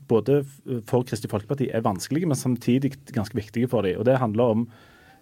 både 0.10 0.42
for 0.90 1.06
Kristelig 1.06 1.30
Folkeparti 1.32 1.68
er 1.70 1.86
vanskelige, 1.86 2.26
men 2.26 2.38
samtidig 2.38 2.96
ganske 3.14 3.38
viktige 3.38 3.70
for 3.70 3.86
dem. 3.86 4.00
Og 4.00 4.06
Det 4.06 4.18
handler 4.18 4.44
om, 4.44 4.64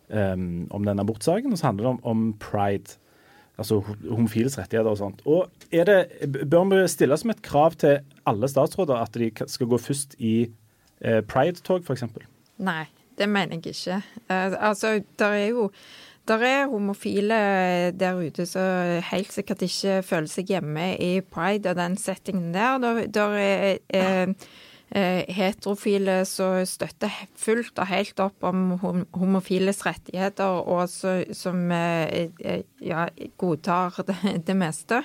um, 0.10 0.68
om 0.72 0.86
den 0.86 1.00
abortsaken, 1.00 1.52
og 1.52 1.58
så 1.58 1.66
handler 1.66 1.84
det 1.84 1.90
om, 1.90 2.00
om 2.06 2.34
pride 2.40 2.98
altså 3.58 3.80
homofiles 4.10 4.58
rettigheter 4.60 4.90
og 4.92 5.00
sånt. 5.00 5.24
Og 5.26 5.50
det, 5.72 5.98
Bør 6.50 6.68
vi 6.70 6.84
stille 6.92 7.18
som 7.18 7.34
et 7.34 7.42
krav 7.46 7.78
til 7.82 8.00
alle 8.30 8.50
statsråder 8.52 9.02
at 9.02 9.18
de 9.18 9.32
skal 9.48 9.68
gå 9.72 9.80
først 9.82 10.16
i 10.20 10.36
uh, 11.06 11.22
pride-tog, 11.28 11.84
f.eks.? 11.84 12.06
Nei, 12.58 12.86
det 13.18 13.30
mener 13.30 13.58
jeg 13.58 13.74
ikke. 13.74 14.02
Uh, 14.30 14.54
altså, 14.70 15.00
der 15.20 15.40
er 15.42 15.48
jo 15.48 15.72
der 16.28 16.46
er 16.46 16.72
homofile 16.72 17.42
der 17.98 18.20
ute 18.20 18.48
som 18.50 19.02
helt 19.12 19.34
sikkert 19.34 19.64
ikke 19.68 20.02
føler 20.06 20.32
seg 20.32 20.54
hjemme 20.54 20.94
i 21.00 21.20
pride 21.22 21.72
og 21.72 21.80
den 21.80 21.98
settingen 22.02 22.52
der. 22.56 22.82
Der, 22.84 23.06
der 23.08 23.38
er, 23.42 23.78
er 23.90 24.34
Eh, 24.88 25.28
heterofile 25.36 26.22
som 26.24 26.62
støtter 26.64 27.12
fullt 27.36 27.76
og 27.76 27.90
helt 27.90 28.22
opp 28.24 28.46
om 28.48 28.78
homofiles 28.80 29.82
rettigheter, 29.84 30.62
og 30.64 30.88
så, 30.88 31.28
som 31.36 31.68
eh, 31.76 32.32
eh, 32.40 32.64
ja, 32.80 33.04
godtar 33.36 34.00
det, 34.08 34.16
det 34.48 34.56
meste, 34.56 35.02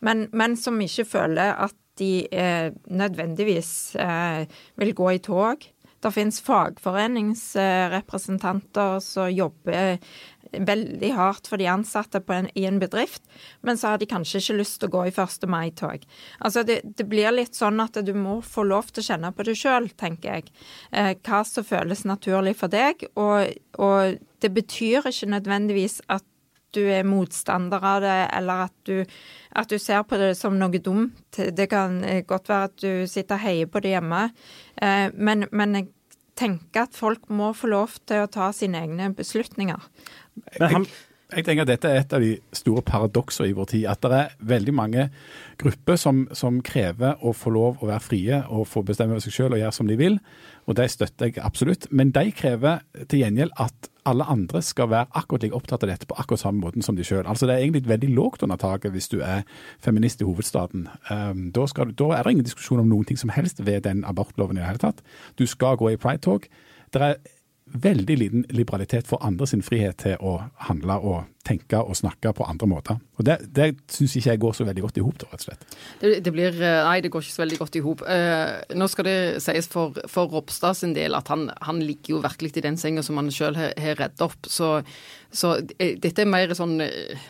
men, 0.00 0.24
men, 0.32 0.56
som 0.56 0.80
ikke 0.80 1.04
føler 1.04 1.52
at 1.66 1.76
de 1.96 2.28
nødvendigvis 2.92 3.96
vil 4.76 4.90
gå 4.92 5.06
i 5.16 5.20
tog. 5.24 5.56
Det 6.04 6.10
finnes 6.12 6.42
fagforeningsrepresentanter 6.44 9.00
som 9.00 9.30
jobber 9.32 9.96
veldig 10.52 11.10
hardt 11.16 11.48
for 11.50 11.60
de 11.60 11.68
ansatte 11.70 12.20
en, 12.34 12.48
i 12.54 12.66
en 12.68 12.78
bedrift, 12.82 13.22
men 13.62 13.78
så 13.78 13.92
har 13.92 13.98
de 13.98 14.08
kanskje 14.10 14.40
ikke 14.42 14.58
lyst 14.60 14.80
til 14.80 14.90
å 14.90 14.94
gå 14.96 15.06
i 15.08 15.14
1. 15.14 15.48
mai-tog. 15.50 16.06
Altså 16.40 16.64
det, 16.66 16.80
det, 16.98 17.08
blir 17.10 17.32
litt 17.34 17.56
sånn 17.56 17.80
at 17.82 17.98
du 18.06 18.12
må 18.14 18.38
få 18.44 18.66
lov 18.66 18.90
til 18.92 19.04
å 19.04 19.08
kjenne 19.10 19.32
på 19.32 19.46
det 19.46 19.56
sjøl, 19.58 19.90
tenker 19.98 20.38
jeg. 20.38 20.54
Eh, 20.92 21.12
hva 21.26 21.42
som 21.46 21.66
føles 21.66 22.06
naturlig 22.08 22.56
for 22.60 22.72
deg. 22.72 23.08
Og, 23.14 23.52
og, 23.78 24.16
det 24.44 24.50
betyr 24.52 25.06
ikke 25.08 25.30
nødvendigvis 25.32 26.02
at 26.12 26.24
du 26.76 26.82
er 26.92 27.06
motstander 27.08 27.80
av 27.80 28.02
det, 28.04 28.18
eller 28.36 28.66
at 28.66 28.74
du, 28.84 28.98
at 29.56 29.70
du, 29.72 29.78
ser 29.80 30.02
på 30.04 30.18
det 30.20 30.34
som 30.36 30.58
noe 30.60 30.82
dumt. 30.82 31.38
Det 31.56 31.68
kan 31.72 32.02
godt 32.28 32.50
være 32.52 32.68
at 32.68 32.76
du 32.82 33.08
sitter 33.08 33.38
og 33.38 33.46
heier 33.46 33.70
på 33.70 33.80
det 33.80 33.94
hjemme, 33.94 34.26
eh, 34.84 35.08
men, 35.16 35.46
men 35.56 35.78
jeg 35.78 35.88
tenker 36.36 36.84
at 36.84 36.96
folk 36.96 37.30
må 37.32 37.50
få 37.56 37.70
lov 37.72 37.96
til 38.08 38.24
å 38.24 38.30
ta 38.30 38.50
sine 38.54 38.82
egne 38.84 39.10
beslutninger. 39.16 39.80
Han, 40.60 40.86
jeg 41.26 41.42
tenker 41.42 41.64
at 41.64 41.70
Dette 41.72 41.90
er 41.90 42.04
et 42.04 42.12
av 42.14 42.22
de 42.22 42.36
store 42.54 42.84
paradoksene 42.86 43.48
i 43.50 43.54
vår 43.56 43.70
tid. 43.72 43.86
At 43.90 44.04
det 44.06 44.18
er 44.20 44.34
veldig 44.46 44.74
mange 44.78 45.08
grupper 45.58 45.98
som, 45.98 46.22
som, 46.36 46.60
krever 46.62 47.18
å 47.18 47.32
få 47.34 47.50
lov 47.50 47.82
å 47.82 47.88
være 47.90 48.04
frie 48.04 48.38
og 48.46 48.68
få 48.70 48.84
bestemme 48.86 49.16
over 49.16 49.24
seg 49.24 49.34
selv 49.34 49.56
og 49.56 49.62
gjøre 49.62 49.74
som 49.74 49.90
de 49.90 49.98
vil. 49.98 50.20
Og 50.70 50.78
Det 50.78 50.86
støtter 50.92 51.32
jeg 51.32 51.42
absolutt. 51.42 51.88
Men 51.90 52.12
de 52.14 52.30
krever 52.30 52.84
til 53.10 53.24
gjengjeld 53.24 53.56
at 53.58 53.90
alle 54.06 54.26
andre 54.30 54.62
skal 54.62 54.86
være 54.92 55.10
akkurat 55.18 55.42
like 55.42 55.58
opptatt 55.58 55.82
av 55.82 55.90
dette 55.90 56.06
på 56.06 56.14
akkurat 56.14 56.44
samme 56.44 56.62
måten 56.62 56.84
som 56.86 56.94
de 56.94 57.02
selv. 57.04 57.26
Altså 57.26 57.50
Det 57.50 57.56
er 57.56 57.64
egentlig 57.64 57.88
veldig 57.88 58.12
lågt 58.14 58.46
under 58.46 58.60
taket 58.62 58.94
hvis 58.94 59.10
du 59.10 59.18
er 59.18 59.42
feminist 59.82 60.22
i 60.22 60.28
hovedstaden. 60.28 60.86
Um, 61.10 61.48
da, 61.50 61.66
du, 61.66 61.90
da, 61.90 62.12
er 62.14 62.22
det 62.22 62.36
ingen 62.36 62.46
diskusjon 62.46 62.84
om 62.84 62.92
noen 62.92 63.08
ting 63.08 63.18
som 63.18 63.34
helst 63.34 63.66
ved 63.66 63.82
den 63.82 64.04
abortloven 64.06 64.60
i 64.60 64.62
det 64.62 64.70
hele 64.70 64.84
tatt. 64.84 65.02
Du 65.34 65.46
skal 65.50 65.74
gå 65.74 65.90
i 65.90 65.98
pride-tog. 65.98 66.46
Det 66.94 67.02
er 67.02 67.18
veldig 67.66 68.16
liten 68.18 68.44
liberalitet 68.54 69.08
for 69.08 69.22
andre 69.26 69.46
sin 69.50 69.62
frihet 69.64 69.98
til 70.04 70.20
å 70.22 70.36
handle 70.68 70.96
og 71.02 71.32
tenke 71.46 71.78
og 71.78 71.96
snakke 71.98 72.32
på 72.34 72.46
andre 72.46 72.68
måter. 72.70 73.00
Og 73.18 73.26
Det, 73.26 73.36
det 73.54 73.66
syns 73.90 74.16
ikke 74.16 74.30
jeg 74.30 74.42
går 74.42 74.54
så 74.56 74.66
veldig 74.66 74.84
godt 74.84 74.98
i 74.98 75.04
hop, 75.06 75.18
rett 75.22 75.34
og 75.34 75.44
slett. 75.44 75.66
Det, 76.00 76.12
det, 76.24 76.32
blir, 76.34 76.54
eh, 76.54 76.82
nei, 76.86 77.00
det 77.02 77.10
går 77.14 77.22
ikke 77.22 77.34
så 77.34 77.42
veldig 77.42 77.58
godt 77.58 77.78
i 77.78 77.82
hop. 77.84 78.02
Eh, 78.06 78.74
nå 78.78 78.88
skal 78.90 79.08
det 79.08 79.18
sies 79.44 79.70
for, 79.70 79.98
for 80.10 80.30
Ropstad 80.32 80.78
sin 80.78 80.94
del 80.96 81.18
at 81.18 81.30
han, 81.32 81.48
han, 81.66 81.82
ligger 81.82 82.16
jo 82.16 82.22
virkelig 82.24 82.56
i 82.56 82.66
den 82.66 82.78
senga 82.80 83.04
som 83.06 83.18
han 83.20 83.30
sjøl 83.34 83.58
har, 83.58 83.74
reddet 83.78 84.00
redd 84.00 84.26
opp. 84.26 84.50
Så, 84.50 84.72
så, 85.30 85.56
eh, 85.78 85.96
dette 86.02 86.22
er 86.22 86.30
mer 86.30 86.54
sånn 86.58 86.80
eh, 86.84 87.26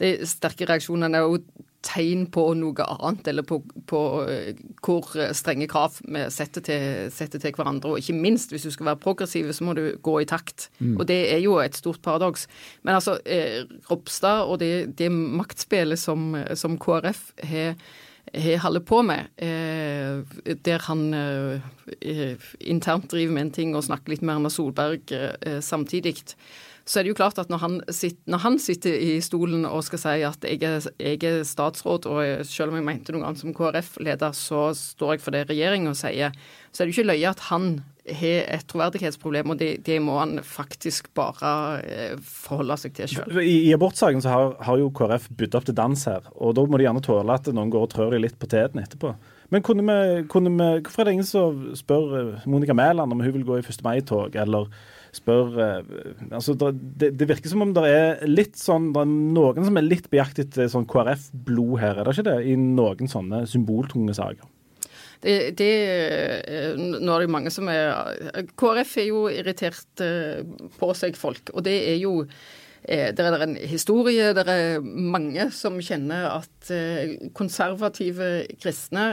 De 0.00 0.14
sterke 0.28 0.68
reaksjonene 0.68 1.18
er 1.18 1.26
jo 1.26 1.42
tegn 1.84 2.26
på 2.28 2.42
noe 2.60 2.84
annet, 2.92 3.30
eller 3.30 3.44
på, 3.48 3.60
på 3.88 4.00
uh, 4.28 4.50
hvor 4.84 5.06
strenge 5.36 5.68
krav 5.70 5.96
vi 6.04 6.26
setter 6.32 6.64
til, 6.66 7.06
setter 7.14 7.40
til, 7.40 7.54
hverandre. 7.56 7.94
Og 7.94 8.02
ikke 8.02 8.18
minst, 8.20 8.52
hvis 8.52 8.66
du 8.68 8.74
skal 8.74 8.90
være 8.90 9.00
progressiv, 9.00 9.48
så 9.56 9.64
må 9.64 9.72
du 9.78 9.86
gå 9.96 10.18
i 10.20 10.28
takt. 10.28 10.68
Mm. 10.78 10.98
Og 10.98 11.06
det 11.08 11.22
er 11.32 11.40
jo 11.40 11.56
et 11.62 11.78
stort 11.80 12.02
paradoks. 12.04 12.44
Men 12.84 12.98
altså, 12.98 13.16
eh, 13.24 13.64
Ropstad 13.88 14.44
og 14.44 14.60
det, 14.60 14.92
det 15.00 15.08
maktspillet 15.12 16.00
som, 16.00 16.34
som 16.52 16.76
KrF 16.80 17.30
har 17.48 17.74
har 18.34 18.60
holdt 18.62 18.86
på 18.86 19.02
med, 19.02 19.30
eh, 19.36 20.54
der 20.64 20.84
han 20.86 21.14
eh, 21.14 22.36
internt 22.60 23.10
driver 23.10 23.32
med 23.32 23.42
en 23.42 23.50
ting 23.50 23.74
og 23.74 23.84
snakker 23.84 24.12
litt 24.12 24.22
med 24.22 24.36
Erna 24.36 24.50
Solberg 24.52 25.12
eh, 25.12 25.60
samtidig 25.60 26.16
så 26.90 26.98
er 26.98 27.06
det 27.06 27.12
jo 27.12 27.18
klart 27.20 27.38
at 27.38 27.50
når 27.52 27.60
han, 27.62 27.76
sitter, 27.94 28.18
når 28.32 28.42
han 28.42 28.56
sitter 28.58 28.96
i 28.98 29.12
stolen 29.22 29.62
og 29.68 29.84
skal 29.86 30.00
si 30.02 30.14
at 30.26 30.46
jeg 30.48 30.64
er, 30.66 30.88
jeg 30.98 31.20
er 31.28 31.44
statsråd, 31.46 32.08
og 32.10 32.42
selv 32.48 32.72
om 32.72 32.80
jeg 32.80 32.86
mente 32.88 33.14
noe 33.14 33.28
annet 33.28 33.42
som 33.44 33.54
KrF-leder, 33.54 34.34
så 34.34 34.70
står 34.74 35.14
jeg 35.14 35.22
for 35.22 35.36
det 35.36 35.44
regjeringa 35.52 35.94
sier, 35.94 36.34
så 36.70 36.82
er 36.82 36.88
det 36.88 36.94
jo 36.94 36.98
ikke 36.98 37.12
løye 37.12 37.30
at 37.30 37.46
han 37.52 37.70
har 38.10 38.48
et 38.56 38.66
troverdighetsproblem, 38.66 39.52
og 39.52 39.58
det, 39.60 39.70
det, 39.86 40.00
må 40.02 40.16
han 40.18 40.40
faktisk 40.42 41.12
bare 41.14 41.52
eh, 41.84 42.14
forholde 42.26 42.78
seg 42.82 42.96
til 42.96 43.12
sjøl. 43.12 43.38
I, 43.38 43.68
I, 43.68 43.74
abortsaken 43.76 44.24
så 44.24 44.32
har, 44.32 44.54
har, 44.66 44.80
jo 44.80 44.90
KrF 44.96 45.28
bydd 45.38 45.58
opp 45.58 45.68
til 45.68 45.76
dans 45.78 46.06
her, 46.10 46.26
og 46.34 46.56
da 46.58 46.64
må 46.66 46.80
de 46.80 46.88
gjerne 46.88 47.04
tåle 47.06 47.36
at 47.36 47.50
noen 47.54 47.70
går 47.70 47.86
og 47.86 47.92
trør 47.92 48.16
dem 48.16 48.24
litt 48.24 48.38
på 48.40 48.50
teten 48.50 48.82
etterpå. 48.82 49.14
Men 49.50 49.62
kunne 49.66 49.84
vi, 49.86 50.24
kunne 50.30 50.52
vi, 50.54 50.70
hvorfor 50.82 51.02
er 51.02 51.10
det 51.10 51.18
ingen 51.18 51.28
som 51.28 51.68
spør 51.78 52.16
eh, 52.18 52.48
Monica 52.50 52.74
Mæland 52.74 53.14
om 53.14 53.22
hun 53.22 53.36
vil 53.36 53.46
gå 53.46 53.60
i 53.60 53.66
1. 53.66 53.84
mai-tog, 53.86 54.34
eller 54.38 54.70
spør 55.14 55.58
eh, 55.58 55.90
altså, 56.30 56.54
det, 56.54 57.12
det, 57.18 57.28
virker 57.28 57.50
som 57.50 57.64
om 57.64 57.74
det 57.74 57.84
er 57.88 58.22
litt 58.28 58.58
sånn 58.58 58.90
Det 58.94 59.02
er 59.02 59.10
noen 59.10 59.66
som 59.66 59.80
er 59.80 59.86
litt 59.86 60.08
på 60.10 60.20
jakt 60.20 60.40
sånn 60.70 60.88
KrF-blod 60.90 61.76
her, 61.82 61.98
er 61.98 62.06
det 62.06 62.16
ikke 62.16 62.28
det? 62.30 62.38
I 62.46 62.56
noen 62.60 63.10
sånne 63.10 63.44
symboltunge 63.50 64.14
saker. 64.16 64.48
Det, 65.20 65.34
det, 65.58 65.74
eh, 66.48 66.78
nå 66.78 67.12
er 67.12 67.26
det 67.26 67.34
mange 67.34 67.52
som 67.52 67.68
er 67.72 67.92
KrF 68.60 68.96
er 69.02 69.10
jo 69.10 69.26
irritert 69.32 70.04
eh, 70.04 70.40
på 70.80 70.94
seg 70.96 71.18
folk. 71.18 71.52
Og 71.54 71.66
det 71.66 71.76
er 71.92 72.00
jo 72.02 72.18
det 72.80 73.20
er 73.20 73.42
en 73.44 73.58
historie, 73.68 74.30
det 74.32 74.42
er 74.48 74.78
mange 74.80 75.44
som 75.52 75.74
kjenner 75.84 76.30
at 76.30 76.70
konservative 77.36 78.30
kristne 78.56 79.04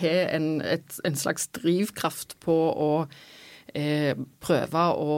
har 0.00 0.32
en, 0.32 0.46
et, 0.64 0.96
en 1.04 1.18
slags 1.20 1.44
drivkraft 1.60 2.38
på 2.40 2.56
å 2.72 2.88
eh, 3.74 4.12
prøve 4.42 4.82
å 4.96 5.16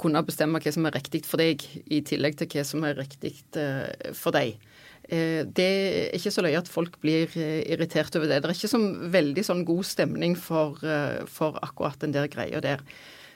kunne 0.00 0.22
bestemme 0.26 0.60
hva 0.62 0.74
som 0.74 0.86
er 0.88 0.96
riktig 0.96 1.24
for 1.28 1.42
deg, 1.42 1.64
i 1.86 2.00
tillegg 2.06 2.38
til 2.40 2.50
hva 2.52 2.64
som 2.66 2.86
er 2.86 3.00
riktig 3.00 3.34
eh, 3.60 4.12
for 4.16 4.36
deg. 4.36 4.56
Eh, 5.08 5.42
det 5.44 5.66
er 5.66 6.14
ikke 6.16 6.32
så 6.34 6.44
løye 6.44 6.60
at 6.62 6.70
folk 6.70 7.00
blir 7.02 7.34
irritert 7.36 8.16
over 8.16 8.30
det. 8.30 8.42
Det 8.42 8.50
er 8.50 8.56
ikke 8.56 8.72
så 8.72 8.82
veldig 9.18 9.44
sånn 9.46 9.66
god 9.68 9.88
stemning 9.88 10.38
for, 10.38 10.80
for 11.30 11.60
akkurat 11.64 12.00
den 12.00 12.16
der 12.16 12.30
greia 12.32 12.62
der. 12.64 12.84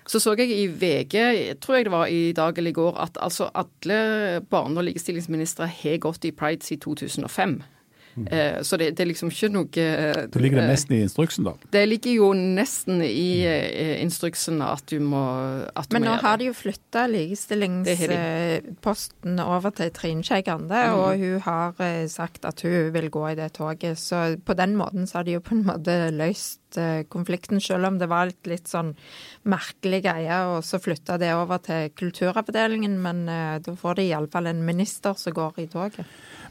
Så 0.09 0.23
så 0.25 0.33
jeg 0.39 0.49
i 0.49 0.65
VG, 0.73 1.15
tror 1.61 1.77
jeg 1.77 1.85
det 1.85 1.93
var 1.93 2.07
i 2.09 2.33
dag 2.33 2.57
eller 2.57 2.73
i 2.73 2.77
går, 2.79 2.95
at 2.97 3.19
altså 3.21 3.51
alle 3.53 4.41
barne- 4.41 4.81
og 4.81 4.87
likestillingsministre 4.87 5.67
har 5.69 5.99
gått 6.01 6.25
i 6.25 6.33
pride 6.33 6.65
siden 6.65 6.81
2005. 6.81 7.59
Eh, 8.27 8.62
så 8.62 8.77
det, 8.77 8.90
det, 8.97 9.03
er 9.05 9.09
liksom 9.12 9.31
ikke 9.33 9.49
noe 9.53 9.68
eh, 9.79 10.27
Da 10.33 10.40
ligger 10.42 10.61
det 10.62 10.68
nesten 10.73 10.92
i 10.97 11.01
instruksen, 11.05 11.44
da? 11.47 11.53
Det 11.73 11.88
ligger 11.88 12.12
jo 12.16 12.29
nesten 12.37 13.03
i 13.05 13.44
eh, 13.47 14.03
instruksen 14.03 14.62
at 14.64 14.90
du 14.90 14.99
må 15.03 15.25
at 15.68 15.88
du 15.88 15.94
Men 15.97 16.03
nå 16.09 16.14
har 16.23 16.37
de 16.40 16.44
jo 16.49 16.55
flytta 16.57 17.07
likestillingsposten 17.12 19.40
over 19.44 19.71
til 19.79 19.88
Trine 19.94 20.23
Skei 20.27 20.42
Grande, 20.47 20.75
mm. 20.75 20.94
og 20.99 21.09
hun 21.23 21.38
har 21.47 21.71
sagt 22.11 22.42
at 22.49 22.59
hun 22.66 22.81
vil 22.94 23.09
gå 23.12 23.23
i 23.31 23.38
det 23.38 23.51
toget. 23.59 23.97
Så 24.01 24.16
på 24.44 24.53
den 24.59 24.73
måten 24.79 25.03
så 25.07 25.12
har 25.21 25.27
de 25.29 25.37
jo 25.37 25.42
på 25.44 25.55
en 25.57 25.66
måte 25.68 25.94
løst 26.14 26.61
konflikten, 27.09 27.63
selv 27.65 27.89
om 27.89 27.97
det 28.01 28.11
var 28.11 28.29
litt, 28.29 28.43
litt 28.51 28.69
sånn 28.69 28.91
merkelig 29.49 30.03
greie 30.05 30.41
og 30.51 30.59
så 30.67 30.81
flytta 30.83 31.17
det 31.23 31.31
over 31.37 31.63
til 31.65 31.89
kulturavdelingen. 31.97 32.99
Men 33.01 33.25
da 33.25 33.75
får 33.79 34.01
de 34.01 34.09
iallfall 34.11 34.51
en 34.51 34.61
minister 34.67 35.17
som 35.17 35.37
går 35.37 35.63
i 35.65 35.69
toget. 35.73 36.05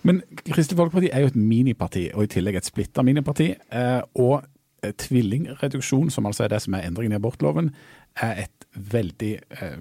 Men 0.07 0.21
Kristelig 0.45 0.77
Folkeparti 0.77 1.09
er 1.11 1.23
jo 1.23 1.31
et 1.31 1.39
miniparti, 1.39 2.07
og 2.13 2.27
i 2.27 2.31
tillegg 2.37 2.59
et 2.59 2.67
splitta 2.69 3.03
miniparti. 3.05 3.49
Eh, 3.55 4.01
og 4.21 4.45
eh, 4.83 4.93
tvillingreduksjon, 5.05 6.11
som 6.13 6.29
altså 6.29 6.45
er 6.45 6.53
det 6.53 6.61
som 6.63 6.77
er 6.77 6.87
endringen 6.87 7.15
i 7.15 7.19
abortloven, 7.19 7.71
er 8.23 8.43
et 8.45 8.67
veldig 8.73 9.33
eh, 9.57 9.79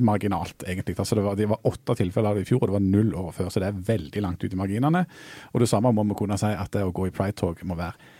marginalt, 0.00 0.64
egentlig. 0.68 0.96
Altså 0.98 1.18
det, 1.18 1.26
var, 1.26 1.36
det 1.38 1.48
var 1.52 1.68
åtte 1.68 1.96
tilfeller 2.00 2.40
i 2.40 2.46
fjor, 2.48 2.62
og 2.62 2.72
det 2.72 2.78
var 2.78 2.86
null 2.86 3.14
året 3.18 3.38
før. 3.38 3.52
Så 3.52 3.62
det 3.62 3.70
er 3.70 3.84
veldig 3.92 4.24
langt 4.24 4.44
ut 4.44 4.52
i 4.52 4.60
marginene. 4.60 5.04
Og 5.52 5.62
det 5.62 5.70
samme 5.70 5.92
må 5.94 6.06
vi 6.10 6.18
kunne 6.22 6.40
si 6.40 6.52
at 6.52 6.72
det 6.74 6.84
å 6.86 6.94
gå 6.94 7.08
i 7.08 7.14
pride-tog 7.14 7.62
må 7.68 7.78
være. 7.78 8.10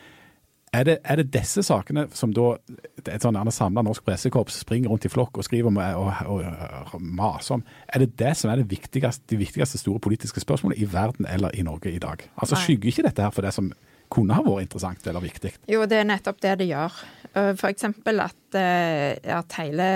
Er 0.72 0.87
det, 0.88 0.94
er 1.04 1.18
det, 1.20 1.26
disse 1.35 1.61
sakene 1.66 2.06
som 2.16 2.30
da 2.32 2.54
et 3.04 3.20
sånn 3.20 3.37
samla 3.52 3.82
norsk 3.85 4.06
pressekorps 4.06 4.62
springer 4.62 4.88
rundt 4.88 5.04
i 5.04 5.11
flokk 5.12 5.37
og 5.37 5.44
skriver 5.44 5.68
om 5.68 5.76
og, 5.76 6.12
og, 6.32 6.46
og, 6.94 6.94
maser 7.02 7.58
om, 7.58 7.64
er 7.92 8.00
det 8.00 8.14
det 8.16 8.30
som 8.40 8.48
er 8.48 8.62
det 8.62 8.70
viktigste, 8.70 9.26
de 9.28 9.37
viktigste 9.42 9.80
store 9.82 10.00
politiske 10.00 10.40
spørsmålene 10.40 10.80
i 10.80 10.88
verden 10.88 11.28
eller 11.28 11.52
i 11.52 11.64
Norge 11.66 11.92
i 11.92 12.00
dag? 12.00 12.24
Altså 12.38 12.56
Nei. 12.56 12.62
Skygger 12.64 12.88
ikke 12.88 13.04
dette 13.04 13.26
her 13.26 13.35
for 13.37 13.44
det 13.44 13.52
som 13.52 13.68
kunne 14.12 14.37
ha 14.37 14.44
vært 14.46 14.66
interessant 14.66 15.11
eller 15.12 15.24
viktig? 15.24 15.52
Jo, 15.68 15.85
det 15.88 15.98
er 16.00 16.08
nettopp 16.08 16.40
det 16.44 16.54
det 16.62 16.70
gjør. 16.70 16.96
F.eks. 17.32 17.87
At, 17.88 18.40
eh, 18.61 19.37
at 19.37 19.58
hele 19.61 19.90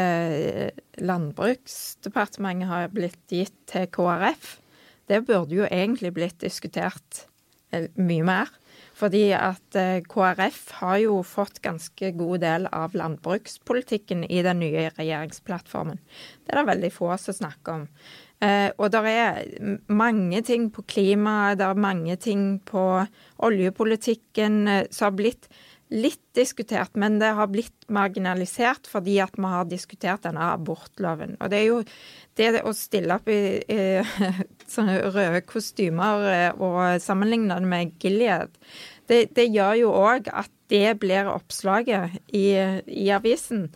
Landbruksdepartementet 1.04 2.70
har 2.70 2.92
blitt 2.92 3.32
gitt 3.32 3.56
til 3.72 3.88
KrF. 3.92 4.58
Det 5.08 5.24
burde 5.24 5.56
jo 5.56 5.66
egentlig 5.68 6.12
blitt 6.16 6.40
diskutert 6.44 7.26
eh, 7.72 7.88
mye 7.96 8.28
mer. 8.28 8.54
Fordi 8.96 9.26
at 9.36 9.76
eh, 9.76 10.00
KrF 10.08 10.60
har 10.80 11.00
jo 11.02 11.18
fått 11.26 11.60
ganske 11.64 12.12
god 12.16 12.40
del 12.46 12.68
av 12.72 12.94
landbrukspolitikken 12.96 14.24
i 14.24 14.40
den 14.46 14.62
nye 14.62 14.88
regjeringsplattformen. 14.96 16.00
Det 16.44 16.54
er 16.54 16.62
det 16.62 16.70
veldig 16.70 16.92
få 16.94 17.10
som 17.20 17.36
snakker 17.36 17.82
om. 17.82 17.84
Eh, 18.40 18.70
og 18.76 18.92
det 18.92 19.02
er 19.12 19.38
mange 19.92 20.40
ting 20.44 20.70
på 20.72 20.84
klima, 20.88 21.54
det 21.56 21.64
er 21.64 21.86
mange 21.86 22.16
ting 22.20 22.58
på 22.64 22.84
oljepolitikken 23.44 24.58
eh, 24.68 24.84
som 24.90 25.10
har 25.10 25.16
blitt 25.16 25.48
litt 25.94 26.22
diskutert, 26.34 26.96
men 26.98 27.20
det 27.20 27.30
har 27.38 27.50
blitt 27.50 27.86
marginalisert 27.92 28.88
fordi 28.90 29.20
at 29.22 29.36
vi 29.38 29.50
har 29.52 29.68
diskutert 29.70 30.24
denne 30.26 30.50
abortloven. 30.56 31.36
Og 31.38 31.52
det 31.52 31.60
er 31.60 31.66
jo 31.68 31.78
det 32.36 32.62
å 32.66 32.74
stille 32.76 33.18
opp 33.20 33.30
i, 33.30 33.62
i 33.62 33.80
sånne 34.74 34.98
røde 35.14 35.44
kostymer 35.46 36.26
eh, 36.32 36.50
og 36.58 36.98
sammenligne 37.02 37.60
det 37.60 37.70
med 37.70 37.94
Gilead, 38.02 38.58
det, 39.06 39.28
det 39.38 39.46
gjør 39.54 39.80
jo 39.84 39.94
òg 39.94 40.30
at 40.34 40.50
det 40.72 40.96
blir 40.98 41.28
oppslaget 41.30 42.18
i, 42.34 42.48
i 42.90 43.06
avisen. 43.14 43.68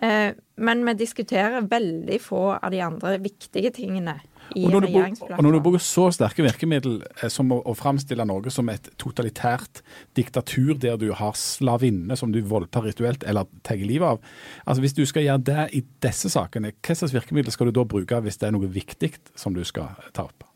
Eh, 0.00 0.32
men 0.56 0.84
vi 0.86 0.94
diskuterer 1.02 1.68
veldig 1.68 2.20
få 2.22 2.42
av 2.56 2.72
de 2.72 2.80
andre 2.84 3.18
viktige 3.20 3.72
tingene. 3.76 4.16
I 4.56 4.64
Og 4.64 4.82
du, 4.82 4.88
og 4.88 5.42
når 5.44 5.56
du 5.56 5.60
bruker 5.64 5.82
så 5.82 6.08
sterke 6.14 6.44
virkemiddel 6.46 7.00
eh, 7.02 7.28
som 7.32 7.50
å, 7.52 7.60
å 7.68 7.74
framstille 7.76 8.24
Norge 8.28 8.52
som 8.54 8.68
et 8.72 8.90
totalitært 9.00 9.82
diktatur 10.18 10.74
der 10.80 10.98
du 11.00 11.10
har 11.16 11.36
slavinner 11.38 12.18
som 12.18 12.32
du 12.34 12.40
voldtar 12.40 12.86
rituelt 12.88 13.26
eller 13.28 13.48
tar 13.66 13.78
livet 13.78 14.16
av 14.16 14.22
altså 14.64 14.82
Hvis 14.82 14.96
du 14.96 15.04
skal 15.06 15.26
gjøre 15.26 15.44
det 15.46 15.66
i 15.78 15.84
disse 16.02 16.30
sakene, 16.32 16.72
hva 16.72 16.96
slags 16.98 17.14
virkemiddel 17.14 17.54
skal 17.54 17.70
du 17.70 17.78
da 17.78 17.86
bruke 17.88 18.22
hvis 18.24 18.40
det 18.40 18.48
er 18.48 18.56
noe 18.56 18.70
viktig 18.72 19.14
som 19.38 19.56
du 19.56 19.64
skal 19.68 19.94
ta 20.16 20.28
opp? 20.28 20.46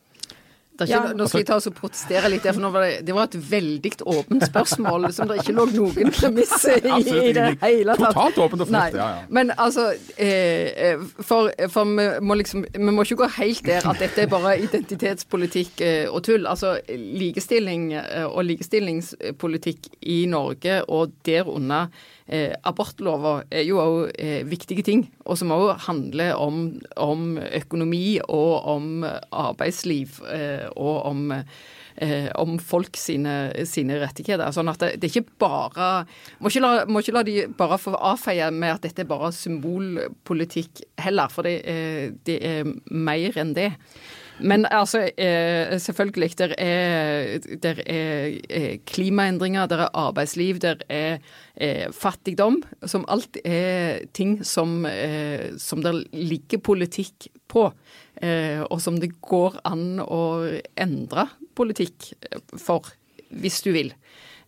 Det 0.82 0.90
ikke, 0.90 1.02
Ja. 1.08 1.12
nå 1.16 1.26
skal 1.30 1.40
jeg 1.42 1.48
ta 1.48 1.56
oss 1.60 1.68
og 1.70 1.74
protestere 1.78 2.30
litt, 2.32 2.42
der, 2.44 2.52
for 2.56 2.64
nå 2.64 2.70
var 2.74 2.86
det, 2.86 2.92
det 3.06 3.14
var 3.16 3.28
et 3.30 3.36
veldig 3.50 3.92
åpent 4.12 4.46
spørsmål 4.48 5.08
som 5.14 5.30
det 5.30 5.38
ikke 5.42 5.54
lå 5.56 5.66
noen 5.72 6.12
premisser 6.14 6.82
i, 6.82 6.98
i 7.00 7.32
det 7.36 7.46
hele 7.62 7.96
tatt. 7.98 8.12
Totalt 8.16 8.38
åpent 8.44 8.64
og 8.66 8.70
fritt, 8.70 8.96
ja, 8.98 9.08
ja. 9.16 9.26
Men 9.30 9.52
altså, 9.56 9.88
eh, 10.16 10.90
eh, 10.90 11.04
for, 11.20 11.50
for 11.72 11.84
vi, 11.92 12.08
må 12.20 12.34
liksom, 12.40 12.64
vi 12.74 12.92
må 12.94 13.06
ikke 13.06 13.20
gå 13.22 13.30
helt 13.38 13.64
der 13.66 13.86
at 13.88 14.00
dette 14.02 14.24
er 14.26 14.30
bare 14.32 14.56
identitetspolitikk 14.62 15.80
eh, 15.86 16.06
og 16.10 16.22
tull. 16.26 16.46
Altså, 16.50 16.76
likestilling 16.88 17.92
eh, 17.98 18.24
og 18.26 18.44
likestillingspolitikk 18.50 19.88
i 20.02 20.24
Norge 20.30 20.80
og 20.88 21.12
derunder 21.26 21.88
eh, 22.28 22.52
abortlover 22.68 23.42
er 23.50 23.64
jo 23.66 23.78
òg 23.82 24.12
eh, 24.18 24.42
viktige 24.48 24.82
ting, 24.86 25.06
og 25.26 25.38
som 25.40 25.50
òg 25.54 25.74
handler 25.88 26.34
om, 26.38 26.80
om 26.96 27.38
økonomi 27.38 28.18
og 28.28 28.66
om 28.76 29.04
arbeidsliv 29.32 30.20
eh, 30.32 30.66
og 30.76 31.04
om 31.10 31.30
eh, 31.32 32.30
om 32.40 32.56
folk 32.58 32.96
sine, 32.96 33.52
sine 33.68 33.98
rettigheter. 34.00 34.48
Sånn 34.56 34.70
at 34.72 34.80
det, 34.80 34.94
det 35.02 35.10
er 35.10 35.18
ikke 35.20 35.36
bare 35.44 35.90
må 36.40 36.48
ikke, 36.48 36.62
la, 36.64 36.72
må 36.88 37.02
ikke 37.04 37.12
la 37.18 37.22
de 37.28 37.36
bare 37.58 37.76
få 37.78 37.92
avfeie 37.98 38.48
med 38.54 38.78
at 38.78 38.86
dette 38.88 39.04
er 39.04 39.10
bare 39.10 39.28
symbolpolitikk 39.36 40.82
heller, 41.04 41.28
for 41.32 41.46
det, 41.46 41.60
er- 41.68 42.10
det 42.26 42.38
er 42.46 42.72
mer 42.90 43.38
enn 43.38 43.54
det. 43.56 43.70
Men 44.42 44.64
altså, 44.72 45.04
eh, 45.20 45.76
selvfølgelig, 45.78 46.30
der 46.38 46.54
er, 46.58 47.38
der 47.62 47.82
er 47.86 48.38
eh, 48.50 48.78
klimaendringer, 48.88 49.66
der 49.70 49.84
er 49.84 49.92
arbeidsliv, 49.94 50.58
der 50.58 50.80
er 50.88 51.18
eh, 51.54 51.88
fattigdom. 51.92 52.60
Som 52.86 53.06
alt 53.12 53.38
er 53.44 54.06
ting 54.12 54.40
som, 54.44 54.84
eh, 54.86 55.52
som 55.58 55.82
det 55.84 55.94
ligger 56.12 56.62
politikk 56.62 57.30
på. 57.48 57.70
Eh, 58.22 58.62
og 58.62 58.80
som 58.80 58.98
det 59.00 59.14
går 59.20 59.60
an 59.68 60.00
å 60.04 60.22
endre 60.76 61.28
politikk 61.54 62.12
for, 62.56 62.92
hvis 63.30 63.62
du 63.64 63.72
vil. 63.72 63.94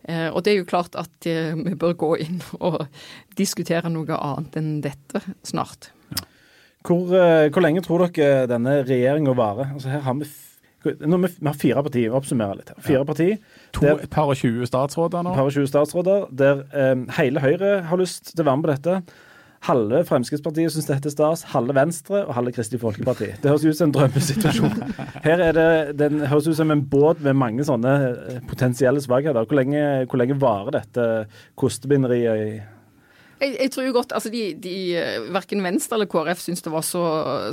Eh, 0.05 0.29
og 0.29 0.43
det 0.45 0.53
er 0.53 0.59
jo 0.59 0.69
klart 0.69 0.95
at 0.99 1.25
eh, 1.29 1.55
vi 1.57 1.73
bør 1.79 1.95
gå 1.97 2.11
inn 2.25 2.41
og 2.59 2.83
diskutere 3.37 3.89
noe 3.89 4.17
annet 4.17 4.57
enn 4.59 4.73
dette 4.85 5.21
snart. 5.45 5.89
Hvor, 6.85 7.09
eh, 7.17 7.47
hvor 7.49 7.65
lenge 7.65 7.81
tror 7.85 8.05
dere 8.05 8.45
denne 8.49 8.83
regjeringa 8.85 9.33
varer? 9.37 9.71
Altså 9.73 9.89
her 9.89 10.03
har 10.05 10.17
vi, 10.19 10.27
nå, 10.85 11.17
vi, 11.25 11.29
vi 11.39 11.47
har 11.49 11.59
fire 11.59 11.83
partier, 11.83 12.09
vi 12.09 12.17
oppsummerer 12.19 12.59
litt 12.61 12.69
her. 12.73 12.79
Fire 12.85 13.05
partier, 13.05 13.37
To, 13.75 13.81
Der- 13.85 14.03
et 14.05 14.09
par 14.13 14.29
og 14.31 14.35
20 14.39 14.65
statsråder 14.69 15.23
nå. 15.25 15.33
par 15.35 15.45
og 15.49 15.51
20 15.55 15.67
statsråder, 15.71 16.27
der 16.31 16.65
eh, 16.73 17.05
hele 17.19 17.39
Høyre 17.43 17.71
har 17.89 17.97
lyst 18.01 18.33
til 18.35 18.43
å 18.45 18.49
være 18.51 18.57
med 18.61 18.67
på 18.69 18.75
dette. 18.75 19.21
Halve 19.65 20.03
Fremskrittspartiet 20.05 20.69
syns 20.75 20.85
dette 20.85 21.09
er 21.09 21.13
stas, 21.15 21.41
halve 21.55 21.73
Venstre 21.73 22.19
og 22.27 22.35
halve 22.37 22.51
Kristelig 22.53 22.77
Folkeparti. 22.83 23.31
Det 23.41 23.49
høres 23.49 23.63
ut 23.65 23.73
som 23.79 23.87
en 23.89 23.95
drømmesituasjon. 23.95 24.75
Her 25.23 25.41
er 25.41 25.55
det, 25.57 25.97
Den 25.97 26.19
høres 26.29 26.45
ut 26.51 26.55
som 26.59 26.69
en 26.75 26.83
båt 26.91 27.23
med 27.25 27.33
mange 27.39 27.65
sånne 27.65 27.93
eh, 28.35 28.39
potensielle 28.45 29.01
svakheter. 29.01 29.47
Hvor 29.49 29.57
lenge, 29.57 30.05
hvor 30.11 30.21
lenge 30.21 30.37
varer 30.37 30.77
dette 30.83 31.07
kostebinderiet? 31.57 32.45
i 32.45 32.74
Jeg, 33.45 33.55
jeg 33.59 33.71
tror 33.73 33.85
jo 33.85 33.93
godt 33.95 34.13
altså 34.17 34.31
de, 34.33 34.43
de 34.57 34.75
eh, 34.97 35.27
Verken 35.33 35.61
Venstre 35.65 35.99
eller 35.99 36.09
KrF 36.09 36.41
syns 36.41 36.65
det 36.65 36.73
var 36.73 36.85
så, 36.85 37.03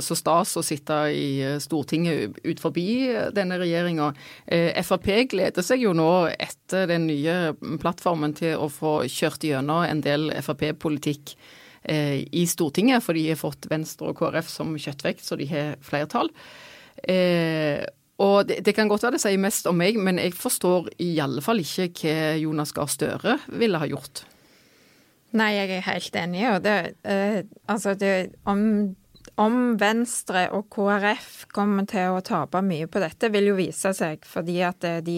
så 0.01 0.17
stas 0.17 0.55
å 0.57 0.65
sitte 0.65 0.97
i 1.13 1.27
eh, 1.45 1.57
Stortinget 1.61 2.39
ut 2.41 2.61
forbi 2.63 2.87
denne 3.35 3.59
regjeringa. 3.61 4.11
Eh, 4.45 4.73
Frp 4.81 5.09
gleder 5.31 5.65
seg 5.65 5.85
jo 5.85 5.93
nå 5.97 6.09
etter 6.33 6.89
den 6.89 7.05
nye 7.09 7.53
plattformen 7.81 8.33
til 8.37 8.57
å 8.57 8.69
få 8.73 9.03
kjørt 9.11 9.45
gjennom 9.45 9.85
en 9.85 10.01
del 10.03 10.31
Frp-politikk 10.41 11.35
eh, 11.83 12.23
i 12.25 12.45
Stortinget, 12.49 13.03
for 13.05 13.17
de 13.17 13.29
har 13.29 13.39
fått 13.39 13.69
Venstre 13.71 14.11
og 14.11 14.19
KrF 14.19 14.49
som 14.49 14.73
kjøttvekt, 14.73 15.25
så 15.25 15.37
de 15.39 15.49
har 15.51 15.75
flertall. 15.85 16.31
Eh, 17.03 17.83
og 18.23 18.47
det, 18.49 18.61
det 18.65 18.75
kan 18.77 18.89
godt 18.89 19.05
være 19.05 19.17
det 19.17 19.23
sier 19.23 19.41
mest 19.41 19.67
om 19.69 19.77
meg, 19.79 19.97
men 19.99 20.21
jeg 20.21 20.35
forstår 20.37 20.93
i 21.03 21.15
alle 21.23 21.43
fall 21.45 21.63
ikke 21.63 21.89
hva 21.97 22.19
Jonas 22.41 22.73
Gahr 22.75 22.91
Støre 22.91 23.39
ville 23.51 23.81
ha 23.81 23.89
gjort. 23.89 24.25
Nei, 25.33 25.53
jeg 25.57 25.71
er 25.79 25.87
helt 25.87 26.17
enig. 26.19 26.43
Og 26.51 26.59
det, 26.65 26.77
eh, 27.09 27.41
altså 27.71 27.95
det, 27.97 28.35
om, 28.45 28.93
om 29.41 29.57
Venstre 29.81 30.45
og 30.53 30.67
KrF 30.73 31.47
kommer 31.53 31.87
til 31.89 32.13
å 32.13 32.21
tape 32.25 32.61
mye 32.65 32.85
på 32.91 33.01
dette, 33.01 33.31
vil 33.33 33.49
jo 33.49 33.57
vise 33.57 33.95
seg. 33.97 34.27
Fordi 34.29 34.59
at 34.65 34.85
eh, 34.85 35.01
de, 35.05 35.17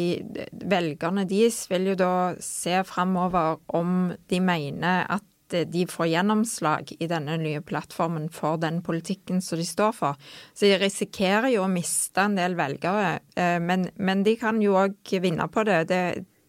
velgerne 0.71 1.27
deres 1.27 1.65
vil 1.71 1.91
jo 1.91 1.97
da 1.99 2.13
se 2.43 2.79
framover 2.87 3.59
om 3.75 4.13
de 4.31 4.39
mener 4.39 5.03
at 5.17 5.57
eh, 5.57 5.67
de 5.67 5.83
får 5.91 6.13
gjennomslag 6.13 6.95
i 6.95 7.11
denne 7.11 7.35
nye 7.43 7.59
plattformen 7.59 8.31
for 8.31 8.61
den 8.63 8.79
politikken 8.87 9.43
som 9.43 9.59
de 9.59 9.67
står 9.67 9.93
for. 9.99 10.31
Så 10.55 10.69
de 10.69 10.79
risikerer 10.79 11.51
jo 11.57 11.67
å 11.67 11.71
miste 11.71 12.23
en 12.23 12.39
del 12.39 12.55
velgere, 12.55 13.17
eh, 13.35 13.59
men, 13.59 13.89
men 13.99 14.23
de 14.23 14.39
kan 14.39 14.63
jo 14.63 14.79
òg 14.85 15.17
vinne 15.19 15.51
på 15.51 15.67
det. 15.67 15.83
det. 15.91 16.03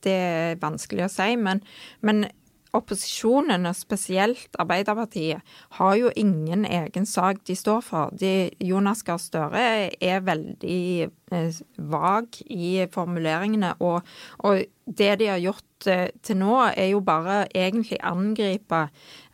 Det 0.07 0.13
er 0.15 0.59
vanskelig 0.63 1.09
å 1.09 1.11
si, 1.11 1.33
men, 1.35 1.59
men 2.07 2.29
opposisjonen, 2.75 3.67
og 3.69 3.77
spesielt 3.77 4.57
Arbeiderpartiet, 4.59 5.43
har 5.79 5.95
jo 6.01 6.11
ingen 6.17 6.65
egen 6.65 7.07
sak 7.07 7.45
de 7.47 7.57
står 7.57 7.85
for. 7.85 8.15
De, 8.19 8.51
Jonas 8.61 9.05
Gahr 9.07 9.21
Støre 9.23 9.67
er 10.03 10.25
veldig 10.27 11.11
vag 11.31 12.41
i 12.47 12.87
formuleringene, 12.93 13.75
og, 13.83 14.03
og 14.39 14.63
det 14.87 15.17
de 15.19 15.27
har 15.27 15.41
gjort 15.43 15.87
eh, 15.91 16.09
til 16.23 16.39
nå, 16.39 16.55
er 16.71 16.93
jo 16.93 17.01
bare 17.05 17.47
egentlig 17.51 17.99
angripe 18.07 18.87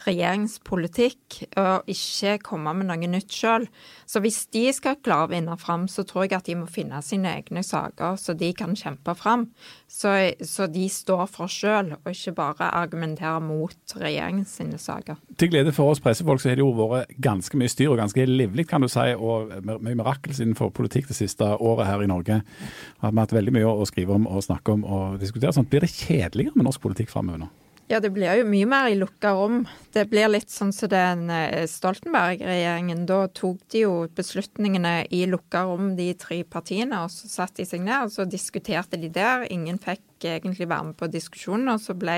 regjeringspolitikk 0.06 1.36
og 1.60 1.90
ikke 1.92 2.38
komme 2.42 2.72
med 2.74 2.88
noe 2.88 3.10
nytt 3.10 3.30
sjøl. 3.36 3.66
Så 4.08 4.22
hvis 4.24 4.40
de 4.54 4.64
skal 4.74 4.96
klare 5.04 5.28
å 5.28 5.30
vinne 5.30 5.56
fram, 5.60 5.84
så 5.92 6.06
tror 6.08 6.24
jeg 6.24 6.38
at 6.38 6.48
de 6.48 6.56
må 6.58 6.66
finne 6.72 6.98
sine 7.04 7.36
egne 7.36 7.62
saker 7.62 8.16
så 8.18 8.34
de 8.34 8.48
kan 8.56 8.74
kjempe 8.78 9.14
fram. 9.18 9.46
Så, 9.92 10.10
så 10.40 10.66
de 10.72 10.86
står 10.90 11.26
for 11.30 11.52
sjøl, 11.52 11.92
og 12.00 12.10
ikke 12.10 12.34
bare 12.40 12.70
argumenterer 12.72 13.44
mot 13.44 13.96
regjeringens 14.00 14.56
saker. 14.82 15.20
Til 15.38 15.52
glede 15.52 15.74
for 15.76 15.92
oss 15.92 16.00
pressefolk 16.02 16.40
så 16.40 16.50
har 16.50 16.58
det 16.58 16.64
jo 16.64 16.72
vært 16.80 17.12
ganske 17.22 17.60
mye 17.60 17.70
styr 17.70 17.92
og 17.92 18.00
ganske 18.00 18.26
livlig, 18.26 18.66
kan 18.70 18.82
du 18.82 18.88
si, 18.90 19.04
og 19.14 19.52
mye 19.68 19.98
mirakels 20.00 20.40
innenfor 20.40 20.72
politikk 20.74 21.12
det 21.12 21.18
siste 21.20 21.52
året 21.60 21.81
her 21.88 22.04
i 22.04 22.10
Norge. 22.10 22.42
Vi 22.42 23.06
har 23.06 23.18
hatt 23.18 23.34
veldig 23.34 23.56
mye 23.56 23.72
å 23.72 23.88
skrive 23.88 24.16
om 24.16 24.28
og 24.30 24.44
snakke 24.44 24.76
om 24.76 24.86
og 24.86 25.18
diskutere. 25.22 25.54
Sånn. 25.56 25.68
Blir 25.68 25.86
det 25.86 25.92
kjedeligere 25.94 26.56
med 26.56 26.68
norsk 26.68 26.82
politikk 26.84 27.12
framover 27.12 27.44
nå? 27.44 27.50
Ja, 27.92 27.98
det 28.00 28.12
blir 28.14 28.38
jo 28.38 28.44
mye 28.48 28.66
mer 28.70 28.86
i 28.88 28.94
lukka 28.96 29.34
rom. 29.36 29.64
Det 29.92 30.06
blir 30.08 30.30
litt 30.30 30.48
sånn 30.48 30.70
som 30.72 30.88
den 30.88 31.26
eh, 31.28 31.66
Stoltenberg-regjeringen. 31.68 33.02
Da 33.04 33.26
tok 33.34 33.58
de 33.74 33.82
jo 33.82 33.92
beslutningene 34.16 34.94
i 35.12 35.24
lukka 35.28 35.66
rom, 35.68 35.90
de 35.98 36.06
tre 36.16 36.38
partiene, 36.48 37.02
og 37.04 37.12
så 37.12 37.28
satte 37.28 37.60
de 37.60 37.68
seg 37.68 37.82
ned 37.84 38.06
og 38.06 38.14
så 38.14 38.24
diskuterte 38.24 38.96
de 38.96 39.10
der. 39.12 39.44
Ingen 39.52 39.76
fikk 39.82 40.24
egentlig 40.24 40.70
være 40.70 40.88
med 40.88 40.98
på 41.02 41.10
diskusjonen, 41.12 41.68
og 41.74 41.82
så 41.84 41.92
ble, 41.98 42.16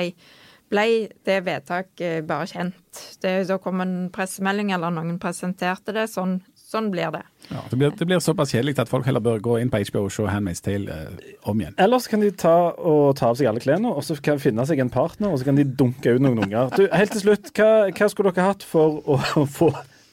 ble 0.71 0.87
det 1.27 1.41
vedtaket 1.49 2.29
bare 2.29 2.47
kjent. 2.53 3.03
Det, 3.25 3.35
da 3.51 3.59
kom 3.59 3.83
en 3.83 3.97
pressemelding, 4.15 4.71
eller 4.77 4.95
noen 4.95 5.19
presenterte 5.19 5.97
det. 5.97 6.07
Sånn, 6.13 6.39
sånn 6.75 6.91
blir 6.93 7.13
det. 7.15 7.23
Ja, 7.49 7.63
det, 7.71 7.79
blir, 7.79 7.95
det 7.97 8.09
blir 8.09 8.21
såpass 8.25 8.53
kjedelig 8.55 8.77
at 8.83 8.91
folk 8.91 9.07
heller 9.09 9.23
bør 9.25 9.41
gå 9.45 9.57
inn 9.63 9.71
på 9.73 9.81
HBO 9.89 10.05
og 10.09 10.13
se 10.15 10.27
Handmaid's 10.29 10.63
Tale 10.65 10.91
eh, 10.91 11.33
om 11.51 11.61
igjen. 11.63 11.77
Ellers 11.81 12.09
kan 12.11 12.25
de 12.25 12.31
ta, 12.35 12.55
og 12.75 13.15
ta 13.21 13.31
av 13.33 13.41
seg 13.41 13.51
alle 13.51 13.63
klærne, 13.65 13.93
og 13.93 14.05
så 14.07 14.17
kan 14.19 14.39
de 14.39 14.45
finne 14.45 14.67
seg 14.69 14.83
en 14.83 14.93
partner, 14.93 15.31
og 15.31 15.41
så 15.41 15.49
kan 15.49 15.61
de 15.61 15.67
dunke 15.67 16.17
ut 16.17 16.25
noen 16.25 16.45
unger. 16.47 16.73
Du, 16.77 16.87
helt 16.91 17.15
til 17.15 17.27
slutt, 17.27 17.51
hva, 17.57 17.89
hva 17.91 18.11
skulle 18.13 18.35
dere 18.35 18.53
hatt 18.53 18.67
for 18.67 19.01
å, 19.07 19.19
få 19.59 19.71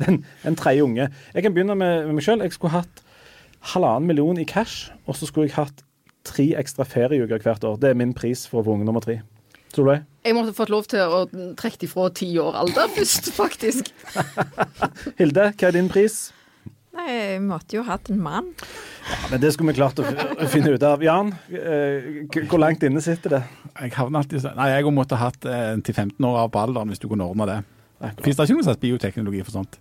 en, 0.08 0.21
en 0.47 0.60
tredje 0.60 0.86
unge? 0.86 1.12
Jeg 1.34 1.47
kan 1.47 1.56
begynne 1.56 1.78
med, 1.80 2.08
med 2.10 2.19
meg 2.19 2.28
sjøl. 2.28 2.43
Jeg 2.45 2.58
skulle 2.58 2.76
hatt 2.78 3.06
halvannen 3.74 4.10
million 4.10 4.39
i 4.41 4.47
cash, 4.47 4.91
og 5.06 5.17
så 5.17 5.30
skulle 5.30 5.50
jeg 5.50 5.58
hatt 5.60 5.86
tre 6.28 6.52
ekstra 6.60 6.86
ferieuker 6.86 7.41
hvert 7.41 7.63
år. 7.65 7.78
Det 7.82 7.91
er 7.91 7.97
min 7.97 8.13
pris 8.17 8.45
for 8.50 8.62
å 8.62 8.67
få 8.67 8.78
unge 8.78 8.88
nummer 8.88 9.04
tre. 9.04 9.21
Tror 9.71 9.88
du 9.88 9.91
det? 9.93 10.02
Jeg 10.28 10.36
måtte 10.36 10.54
fått 10.54 10.71
lov 10.71 10.88
til 10.91 11.00
å 11.15 11.21
trekke 11.58 11.88
ifra 11.88 12.10
ti 12.15 12.30
år 12.41 12.58
alder 12.60 12.91
først, 12.97 13.32
faktisk. 13.38 13.91
Hilde, 15.19 15.52
hva 15.56 15.69
er 15.69 15.78
din 15.78 15.89
pris? 15.91 16.30
Nei, 16.91 17.12
vi 17.38 17.43
måtte 17.45 17.77
jo 17.77 17.84
hatt 17.88 18.10
en 18.12 18.19
mann. 18.19 18.49
Men 19.32 19.39
det 19.41 19.54
skulle 19.56 19.71
vi 19.71 19.77
klart 19.80 19.99
å 20.01 20.47
finne 20.51 20.73
ut 20.75 20.84
av. 20.84 21.04
Jan, 21.04 21.32
eh, 21.47 22.25
hvor 22.51 22.60
langt 22.60 22.84
inne 22.84 23.01
sitter 23.04 23.38
det? 23.38 23.43
Jeg 23.80 23.93
havner 23.95 24.19
alltid 24.19 24.43
sånn 24.43 24.58
Nei, 24.60 24.67
jeg 24.73 24.91
måtte 24.91 25.19
hatt 25.19 25.47
eh, 25.47 25.69
en 25.71 25.84
til 25.86 25.95
15 25.95 26.27
år 26.27 26.41
av 26.43 26.49
på 26.51 26.60
alderen 26.60 26.91
hvis 26.91 26.99
du 26.99 27.08
kunne 27.08 27.27
ordne 27.27 27.47
det. 27.47 27.62
Fins 28.25 28.36
det 28.36 28.47
ikke 28.47 28.58
noe 28.58 28.65
slags 28.65 28.82
bioteknologi 28.82 29.43
for 29.45 29.56
sånt? 29.56 29.77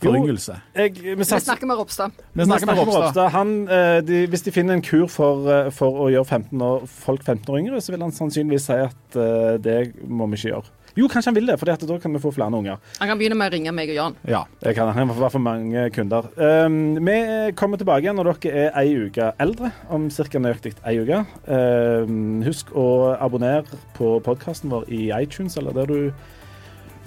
Foryngelse. 0.00 0.56
Jeg, 0.74 0.94
vi, 0.96 1.14
Vi 1.20 1.26
snakker 1.28 1.68
med 1.68 1.76
Ropstad. 1.76 2.14
Vi 2.32 2.46
snakker 2.48 2.70
med 2.70 2.80
Ropstad. 2.80 3.30
Han, 3.36 3.54
eh, 3.68 4.00
de, 4.08 4.24
hvis 4.32 4.46
de 4.46 4.54
finner 4.56 4.74
en 4.74 4.82
kur 4.82 5.06
for, 5.12 5.70
for 5.76 6.06
å 6.06 6.10
gjøre 6.10 6.40
15 6.40 6.66
år, 6.66 6.86
folk 7.04 7.22
15 7.22 7.46
år 7.52 7.60
yngre, 7.60 7.82
så 7.84 7.94
vil 7.94 8.06
han 8.08 8.16
sannsynligvis 8.16 8.66
si 8.72 8.80
at 8.88 9.20
det 9.62 9.78
må 10.08 10.26
vi 10.32 10.40
ikke 10.40 10.54
gjøre. 10.56 10.79
Jo, 10.98 11.08
kanskje 11.10 11.30
han 11.30 11.36
vil 11.38 11.50
det, 11.50 11.56
for 11.60 11.70
da 11.70 11.98
kan 12.02 12.14
vi 12.14 12.22
få 12.22 12.32
flere 12.34 12.56
unger. 12.56 12.80
Han 12.98 13.10
kan 13.10 13.20
begynne 13.20 13.38
med 13.38 13.50
å 13.50 13.54
ringe 13.54 13.74
meg 13.76 13.92
og 13.92 13.98
Jan. 13.98 14.16
Ja. 14.28 14.42
Det 14.62 14.74
kan 14.76 14.90
han. 14.90 15.10
Han 15.10 15.16
får 15.16 15.34
for 15.36 15.44
mange 15.44 15.86
kunder. 15.94 16.30
Um, 16.36 16.98
vi 17.06 17.18
kommer 17.58 17.80
tilbake 17.80 18.06
igjen 18.06 18.18
når 18.18 18.32
dere 18.32 18.66
er 18.66 18.80
ei 18.82 18.96
uke 19.06 19.30
eldre, 19.42 19.72
om 19.90 20.08
ca. 20.10 20.42
nøyaktig 20.46 20.74
ei 20.86 20.96
uke. 21.02 21.22
Um, 21.46 22.40
husk 22.46 22.74
å 22.74 22.88
abonnere 23.18 23.80
på 23.98 24.18
podkasten 24.26 24.72
vår 24.72 24.88
i 24.90 25.08
iTunes, 25.20 25.58
eller 25.60 25.76
der 25.76 25.90
du 25.90 26.10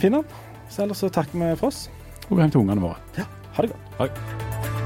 finner 0.01 0.23
den. 0.23 0.41
Så 0.69 0.85
ellers 0.85 1.03
så 1.03 1.11
takker 1.13 1.37
vi 1.37 1.53
for 1.59 1.73
oss. 1.73 1.85
Og 2.29 2.39
hjem 2.39 2.53
til 2.53 2.63
ungene 2.63 2.87
våre. 2.87 3.27
Ha 3.53 3.67
det 3.67 3.73
godt. 3.73 3.93
Ha 3.99 4.09
det. 4.09 4.82